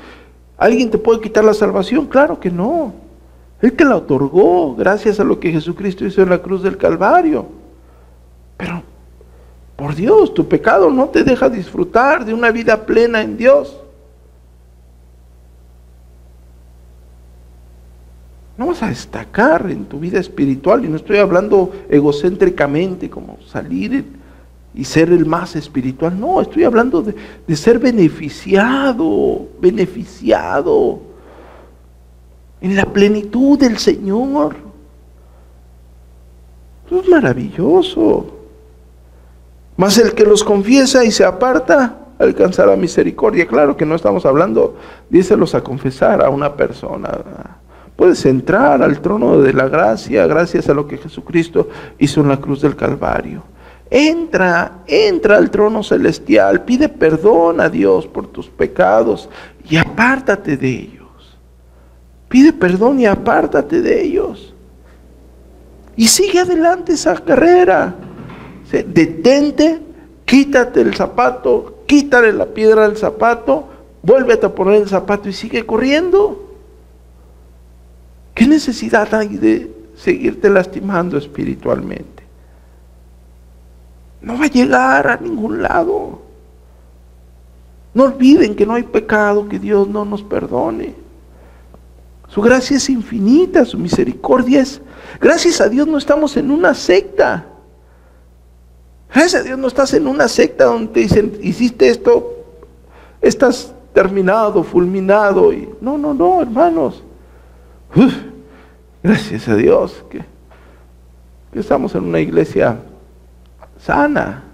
¿Alguien 0.56 0.90
te 0.90 0.98
puede 0.98 1.20
quitar 1.20 1.44
la 1.44 1.54
salvación? 1.54 2.06
Claro 2.06 2.38
que 2.38 2.50
no. 2.50 2.94
Él 3.60 3.72
te 3.72 3.84
la 3.84 3.96
otorgó 3.96 4.74
gracias 4.74 5.18
a 5.18 5.24
lo 5.24 5.38
que 5.38 5.52
Jesucristo 5.52 6.04
hizo 6.04 6.22
en 6.22 6.30
la 6.30 6.40
cruz 6.40 6.62
del 6.62 6.76
Calvario. 6.76 7.46
Pero, 8.56 8.82
por 9.82 9.96
Dios, 9.96 10.32
tu 10.32 10.46
pecado 10.46 10.90
no 10.90 11.08
te 11.08 11.24
deja 11.24 11.48
disfrutar 11.48 12.24
de 12.24 12.32
una 12.32 12.52
vida 12.52 12.86
plena 12.86 13.20
en 13.20 13.36
Dios. 13.36 13.76
No 18.56 18.68
vas 18.68 18.80
a 18.84 18.90
destacar 18.90 19.68
en 19.68 19.84
tu 19.86 19.98
vida 19.98 20.20
espiritual, 20.20 20.84
y 20.84 20.88
no 20.88 20.94
estoy 20.94 21.16
hablando 21.16 21.72
egocéntricamente 21.88 23.10
como 23.10 23.38
salir 23.44 24.04
y 24.72 24.84
ser 24.84 25.08
el 25.08 25.26
más 25.26 25.56
espiritual. 25.56 26.16
No, 26.16 26.40
estoy 26.40 26.62
hablando 26.62 27.02
de, 27.02 27.56
ser 27.56 27.80
beneficiado, 27.80 29.48
beneficiado 29.60 31.00
en 32.60 32.76
la 32.76 32.84
plenitud 32.84 33.58
del 33.58 33.78
Señor. 33.78 34.54
Eso 36.86 37.00
es 37.00 37.08
maravilloso. 37.08 38.41
Mas 39.76 39.98
el 39.98 40.12
que 40.12 40.24
los 40.24 40.44
confiesa 40.44 41.04
y 41.04 41.10
se 41.10 41.24
aparta, 41.24 41.98
alcanzará 42.18 42.76
misericordia. 42.76 43.46
Claro 43.46 43.76
que 43.76 43.86
no 43.86 43.94
estamos 43.94 44.24
hablando, 44.26 44.76
díselos 45.10 45.54
a 45.54 45.62
confesar 45.62 46.22
a 46.22 46.30
una 46.30 46.54
persona. 46.54 47.58
Puedes 47.96 48.24
entrar 48.26 48.82
al 48.82 49.00
trono 49.00 49.40
de 49.40 49.52
la 49.52 49.68
gracia 49.68 50.26
gracias 50.26 50.68
a 50.68 50.74
lo 50.74 50.86
que 50.86 50.98
Jesucristo 50.98 51.68
hizo 51.98 52.20
en 52.20 52.28
la 52.28 52.40
cruz 52.40 52.62
del 52.62 52.76
Calvario. 52.76 53.42
Entra, 53.90 54.78
entra 54.86 55.36
al 55.36 55.50
trono 55.50 55.82
celestial, 55.82 56.64
pide 56.64 56.88
perdón 56.88 57.60
a 57.60 57.68
Dios 57.68 58.06
por 58.06 58.26
tus 58.26 58.48
pecados 58.48 59.28
y 59.68 59.76
apártate 59.76 60.56
de 60.56 60.68
ellos. 60.68 61.38
Pide 62.28 62.54
perdón 62.54 63.00
y 63.00 63.06
apártate 63.06 63.82
de 63.82 64.02
ellos. 64.02 64.54
Y 65.94 66.08
sigue 66.08 66.40
adelante 66.40 66.94
esa 66.94 67.14
carrera. 67.16 67.94
Detente, 68.72 69.80
quítate 70.24 70.80
el 70.80 70.94
zapato, 70.94 71.82
quítale 71.86 72.32
la 72.32 72.46
piedra 72.46 72.88
del 72.88 72.96
zapato, 72.96 73.68
vuélvete 74.02 74.46
a 74.46 74.54
poner 74.54 74.82
el 74.82 74.88
zapato 74.88 75.28
y 75.28 75.32
sigue 75.32 75.66
corriendo. 75.66 76.54
¿Qué 78.34 78.46
necesidad 78.46 79.12
hay 79.14 79.36
de 79.36 79.70
seguirte 79.94 80.48
lastimando 80.48 81.18
espiritualmente? 81.18 82.22
no 84.22 84.38
va 84.38 84.44
a 84.44 84.48
llegar 84.48 85.08
a 85.08 85.16
ningún 85.16 85.62
lado. 85.62 86.20
No 87.92 88.04
olviden 88.04 88.54
que 88.54 88.64
no 88.64 88.74
hay 88.74 88.84
pecado 88.84 89.48
que 89.48 89.58
Dios 89.58 89.86
no 89.88 90.04
nos 90.04 90.22
perdone. 90.22 90.94
Su 92.28 92.40
gracia 92.40 92.78
es 92.78 92.88
infinita, 92.88 93.64
su 93.64 93.78
misericordia 93.78 94.62
es... 94.62 94.80
Gracias 95.20 95.60
a 95.60 95.68
Dios 95.68 95.86
no 95.86 95.98
estamos 95.98 96.36
en 96.36 96.50
una 96.50 96.72
secta. 96.72 97.46
Gracias 99.14 99.42
a 99.42 99.44
Dios 99.44 99.58
no 99.58 99.68
estás 99.68 99.92
en 99.94 100.06
una 100.06 100.26
secta 100.26 100.64
donde 100.64 100.92
te 100.92 101.00
dicen, 101.00 101.38
hiciste 101.42 101.88
esto, 101.90 102.44
estás 103.20 103.74
terminado, 103.92 104.62
fulminado. 104.62 105.52
Y... 105.52 105.68
No, 105.80 105.98
no, 105.98 106.14
no, 106.14 106.40
hermanos. 106.40 107.02
gracias 109.02 109.48
a 109.48 109.56
Dios 109.56 110.02
que 110.08 110.24
estamos 111.52 111.94
en 111.94 112.04
una 112.04 112.20
iglesia 112.20 112.78
sana. 113.78 114.44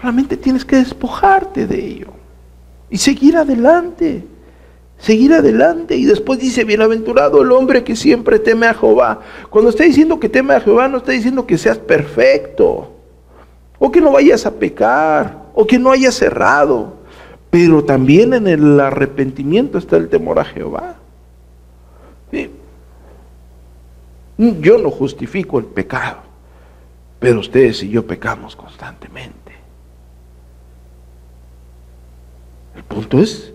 Solamente 0.00 0.36
tienes 0.36 0.64
que 0.64 0.76
despojarte 0.76 1.66
de 1.66 1.78
ello 1.78 2.08
y 2.90 2.98
seguir 2.98 3.36
adelante. 3.36 4.26
Seguir 4.98 5.32
adelante. 5.34 5.96
Y 5.96 6.04
después 6.04 6.38
dice, 6.38 6.64
bienaventurado 6.64 7.42
el 7.42 7.52
hombre 7.52 7.84
que 7.84 7.96
siempre 7.96 8.38
teme 8.38 8.66
a 8.66 8.74
Jehová. 8.74 9.20
Cuando 9.50 9.70
está 9.70 9.84
diciendo 9.84 10.18
que 10.18 10.28
teme 10.28 10.54
a 10.54 10.60
Jehová, 10.60 10.88
no 10.88 10.98
está 10.98 11.12
diciendo 11.12 11.46
que 11.46 11.58
seas 11.58 11.78
perfecto. 11.78 12.92
O 13.78 13.90
que 13.90 14.00
no 14.00 14.12
vayas 14.12 14.46
a 14.46 14.54
pecar. 14.54 15.44
O 15.54 15.66
que 15.66 15.78
no 15.78 15.90
hayas 15.90 16.14
cerrado. 16.14 16.94
Pero 17.50 17.84
también 17.84 18.34
en 18.34 18.48
el 18.48 18.80
arrepentimiento 18.80 19.78
está 19.78 19.96
el 19.96 20.08
temor 20.08 20.38
a 20.38 20.44
Jehová. 20.44 20.96
Yo 24.36 24.78
no 24.78 24.90
justifico 24.90 25.58
el 25.58 25.66
pecado, 25.66 26.18
pero 27.20 27.38
ustedes 27.38 27.82
y 27.84 27.90
yo 27.90 28.04
pecamos 28.06 28.56
constantemente. 28.56 29.52
El 32.74 32.82
punto 32.82 33.20
es, 33.20 33.53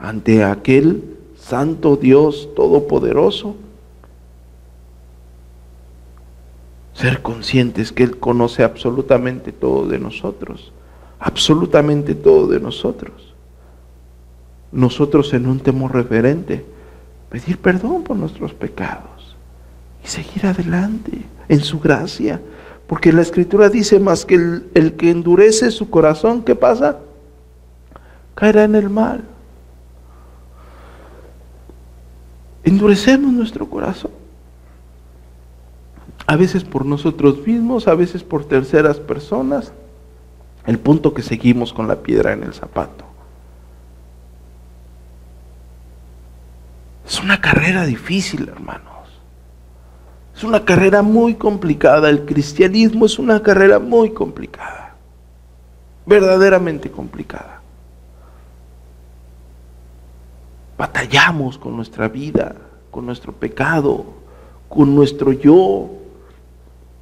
ante 0.00 0.44
aquel 0.44 1.16
santo 1.36 1.96
Dios 1.96 2.48
todopoderoso, 2.54 3.56
ser 6.94 7.22
conscientes 7.22 7.92
que 7.92 8.02
Él 8.02 8.18
conoce 8.18 8.64
absolutamente 8.64 9.52
todo 9.52 9.86
de 9.86 9.98
nosotros, 9.98 10.72
absolutamente 11.20 12.14
todo 12.14 12.48
de 12.48 12.60
nosotros. 12.60 13.34
Nosotros 14.72 15.32
en 15.32 15.46
un 15.46 15.60
temor 15.60 15.94
referente, 15.94 16.64
pedir 17.30 17.58
perdón 17.58 18.02
por 18.02 18.16
nuestros 18.16 18.52
pecados 18.52 19.36
y 20.04 20.08
seguir 20.08 20.46
adelante 20.46 21.22
en 21.48 21.60
su 21.60 21.80
gracia. 21.80 22.40
Porque 22.86 23.12
la 23.12 23.22
escritura 23.22 23.68
dice 23.68 24.00
más 24.00 24.24
que 24.24 24.34
el, 24.34 24.94
que 24.96 25.10
endurece 25.10 25.70
su 25.70 25.90
corazón, 25.90 26.42
¿qué 26.42 26.54
pasa? 26.54 26.98
caerá 28.34 28.64
en 28.64 28.76
el 28.76 28.88
mal. 28.88 29.24
Endurecemos 32.68 33.32
nuestro 33.32 33.70
corazón. 33.70 34.10
A 36.26 36.36
veces 36.36 36.64
por 36.64 36.84
nosotros 36.84 37.46
mismos, 37.46 37.88
a 37.88 37.94
veces 37.94 38.22
por 38.22 38.44
terceras 38.44 38.98
personas. 38.98 39.72
El 40.66 40.78
punto 40.78 41.14
que 41.14 41.22
seguimos 41.22 41.72
con 41.72 41.88
la 41.88 42.02
piedra 42.02 42.34
en 42.34 42.42
el 42.42 42.52
zapato. 42.52 43.06
Es 47.06 47.22
una 47.22 47.40
carrera 47.40 47.86
difícil, 47.86 48.46
hermanos. 48.50 49.08
Es 50.36 50.44
una 50.44 50.66
carrera 50.66 51.00
muy 51.00 51.36
complicada. 51.36 52.10
El 52.10 52.26
cristianismo 52.26 53.06
es 53.06 53.18
una 53.18 53.42
carrera 53.42 53.78
muy 53.78 54.10
complicada. 54.10 54.94
Verdaderamente 56.04 56.90
complicada. 56.90 57.57
Batallamos 60.78 61.58
con 61.58 61.74
nuestra 61.74 62.08
vida, 62.08 62.54
con 62.92 63.04
nuestro 63.04 63.32
pecado, 63.32 64.04
con 64.68 64.94
nuestro 64.94 65.32
yo. 65.32 65.90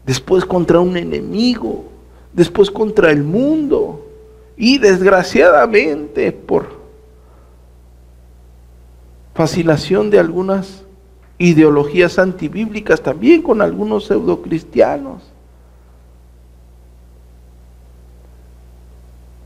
Después 0.06 0.46
contra 0.46 0.80
un 0.80 0.96
enemigo. 0.96 1.84
Después 2.32 2.70
contra 2.70 3.10
el 3.10 3.22
mundo. 3.22 4.06
Y 4.56 4.78
desgraciadamente 4.78 6.32
por 6.32 6.74
fascinación 9.34 10.08
de 10.08 10.18
algunas 10.18 10.82
ideologías 11.36 12.18
antibíblicas, 12.18 13.02
también 13.02 13.42
con 13.42 13.60
algunos 13.60 14.06
pseudocristianos. 14.06 15.22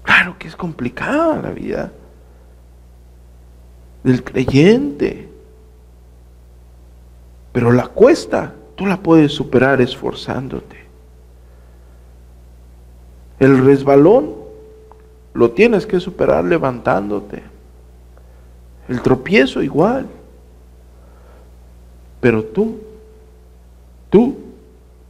Claro 0.05 0.37
que 0.39 0.47
es 0.47 0.55
complicada 0.55 1.43
la 1.43 1.51
vida 1.51 1.91
del 4.03 4.25
creyente, 4.25 5.29
pero 7.53 7.73
la 7.73 7.87
cuesta 7.89 8.55
tú 8.77 8.87
la 8.87 8.97
puedes 8.97 9.33
superar 9.33 9.81
esforzándote. 9.81 10.81
El 13.39 13.65
resbalón 13.65 14.35
lo 15.33 15.51
tienes 15.51 15.87
que 15.87 16.01
superar 16.01 16.45
levantándote. 16.45 17.43
El 18.89 19.01
tropiezo 19.03 19.63
igual. 19.63 20.07
Pero 22.21 22.45
tú, 22.45 22.81
tú 24.11 24.37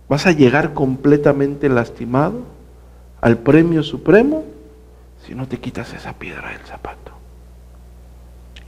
vas 0.09 0.27
a 0.27 0.33
llegar 0.33 0.75
completamente 0.75 1.69
lastimado 1.69 2.41
al 3.21 3.39
premio 3.39 3.83
supremo 3.83 4.45
si 5.27 5.35
no 5.35 5.47
te 5.49 5.59
quitas 5.59 5.93
esa 5.93 6.13
piedra 6.15 6.51
del 6.51 6.61
zapato. 6.61 7.20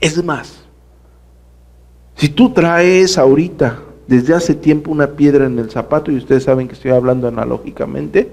Es 0.03 0.21
más, 0.21 0.65
si 2.17 2.27
tú 2.27 2.51
traes 2.51 3.17
ahorita, 3.17 3.79
desde 4.05 4.35
hace 4.35 4.53
tiempo, 4.53 4.91
una 4.91 5.07
piedra 5.07 5.45
en 5.45 5.57
el 5.57 5.71
zapato, 5.71 6.11
y 6.11 6.17
ustedes 6.17 6.43
saben 6.43 6.67
que 6.67 6.73
estoy 6.73 6.91
hablando 6.91 7.25
analógicamente, 7.25 8.29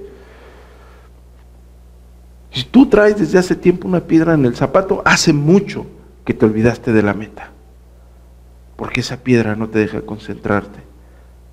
si 2.50 2.64
tú 2.64 2.88
traes 2.88 3.20
desde 3.20 3.38
hace 3.38 3.54
tiempo 3.54 3.86
una 3.86 4.00
piedra 4.00 4.34
en 4.34 4.46
el 4.46 4.56
zapato, 4.56 5.00
hace 5.04 5.32
mucho 5.32 5.86
que 6.24 6.34
te 6.34 6.44
olvidaste 6.44 6.92
de 6.92 7.04
la 7.04 7.14
meta. 7.14 7.52
Porque 8.74 8.98
esa 8.98 9.18
piedra 9.18 9.54
no 9.54 9.68
te 9.68 9.78
deja 9.78 10.00
concentrarte 10.00 10.80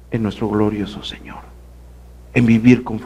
en 0.09 0.23
nuestro 0.23 0.49
glorioso 0.49 1.03
Señor, 1.03 1.43
en 2.33 2.47
vivir 2.47 2.83
con 2.83 3.01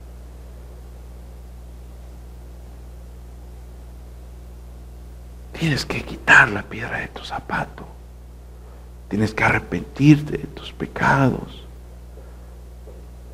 Tienes 5.61 5.85
que 5.85 6.01
quitar 6.01 6.49
la 6.49 6.63
piedra 6.63 6.97
de 6.97 7.07
tu 7.09 7.23
zapato. 7.23 7.85
Tienes 9.09 9.31
que 9.35 9.43
arrepentirte 9.43 10.39
de 10.39 10.47
tus 10.47 10.73
pecados. 10.73 11.63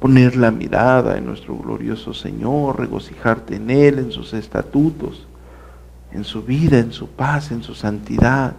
Poner 0.02 0.36
la 0.36 0.52
mirada 0.52 1.18
en 1.18 1.26
nuestro 1.26 1.56
glorioso 1.56 2.14
Señor, 2.14 2.82
regocijarte 2.82 3.56
en 3.56 3.70
Él, 3.72 4.00
en 4.00 4.12
sus 4.12 4.34
estatutos 4.34 5.26
en 6.12 6.26
su 6.26 6.44
vida, 6.44 6.80
en 6.80 6.92
su 6.92 7.08
paz, 7.08 7.52
en 7.52 7.64
su 7.64 7.76
santidad. 7.76 8.54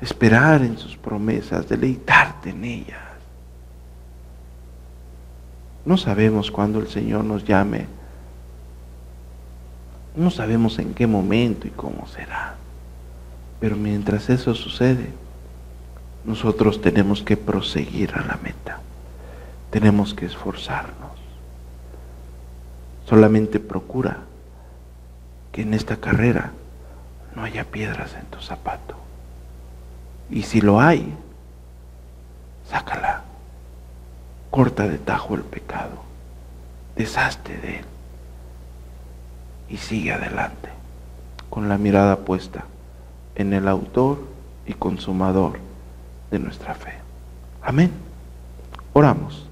Esperar 0.00 0.62
en 0.62 0.78
sus 0.78 0.96
promesas, 0.96 1.68
deleitarte 1.68 2.50
en 2.50 2.64
ellas. 2.64 2.98
No 5.84 5.96
sabemos 5.96 6.52
cuándo 6.52 6.78
el 6.78 6.86
Señor 6.86 7.24
nos 7.24 7.44
llame. 7.44 7.86
No 10.14 10.30
sabemos 10.30 10.78
en 10.78 10.94
qué 10.94 11.06
momento 11.06 11.66
y 11.66 11.70
cómo 11.70 12.06
será. 12.06 12.54
Pero 13.60 13.76
mientras 13.76 14.28
eso 14.28 14.54
sucede, 14.54 15.10
nosotros 16.24 16.80
tenemos 16.80 17.22
que 17.22 17.36
proseguir 17.36 18.14
a 18.14 18.24
la 18.24 18.38
meta. 18.42 18.80
Tenemos 19.70 20.14
que 20.14 20.26
esforzarnos. 20.26 21.12
Solamente 23.06 23.58
procura 23.58 24.18
que 25.50 25.62
en 25.62 25.74
esta 25.74 25.96
carrera 25.96 26.52
no 27.34 27.44
haya 27.44 27.64
piedras 27.64 28.14
en 28.14 28.26
tu 28.26 28.40
zapato. 28.40 28.96
Y 30.30 30.42
si 30.42 30.60
lo 30.60 30.80
hay, 30.80 31.14
sácala. 32.68 33.22
Corta 34.50 34.86
de 34.86 34.98
tajo 34.98 35.34
el 35.34 35.42
pecado. 35.42 36.02
Deshazte 36.96 37.56
de 37.56 37.78
él 37.78 37.91
y 39.72 39.78
sigue 39.78 40.12
adelante, 40.12 40.68
con 41.48 41.68
la 41.68 41.78
mirada 41.78 42.18
puesta 42.18 42.66
en 43.34 43.54
el 43.54 43.66
autor 43.66 44.18
y 44.66 44.74
consumador 44.74 45.58
de 46.30 46.38
nuestra 46.38 46.74
fe. 46.74 46.92
Amén. 47.62 47.90
Oramos. 48.92 49.48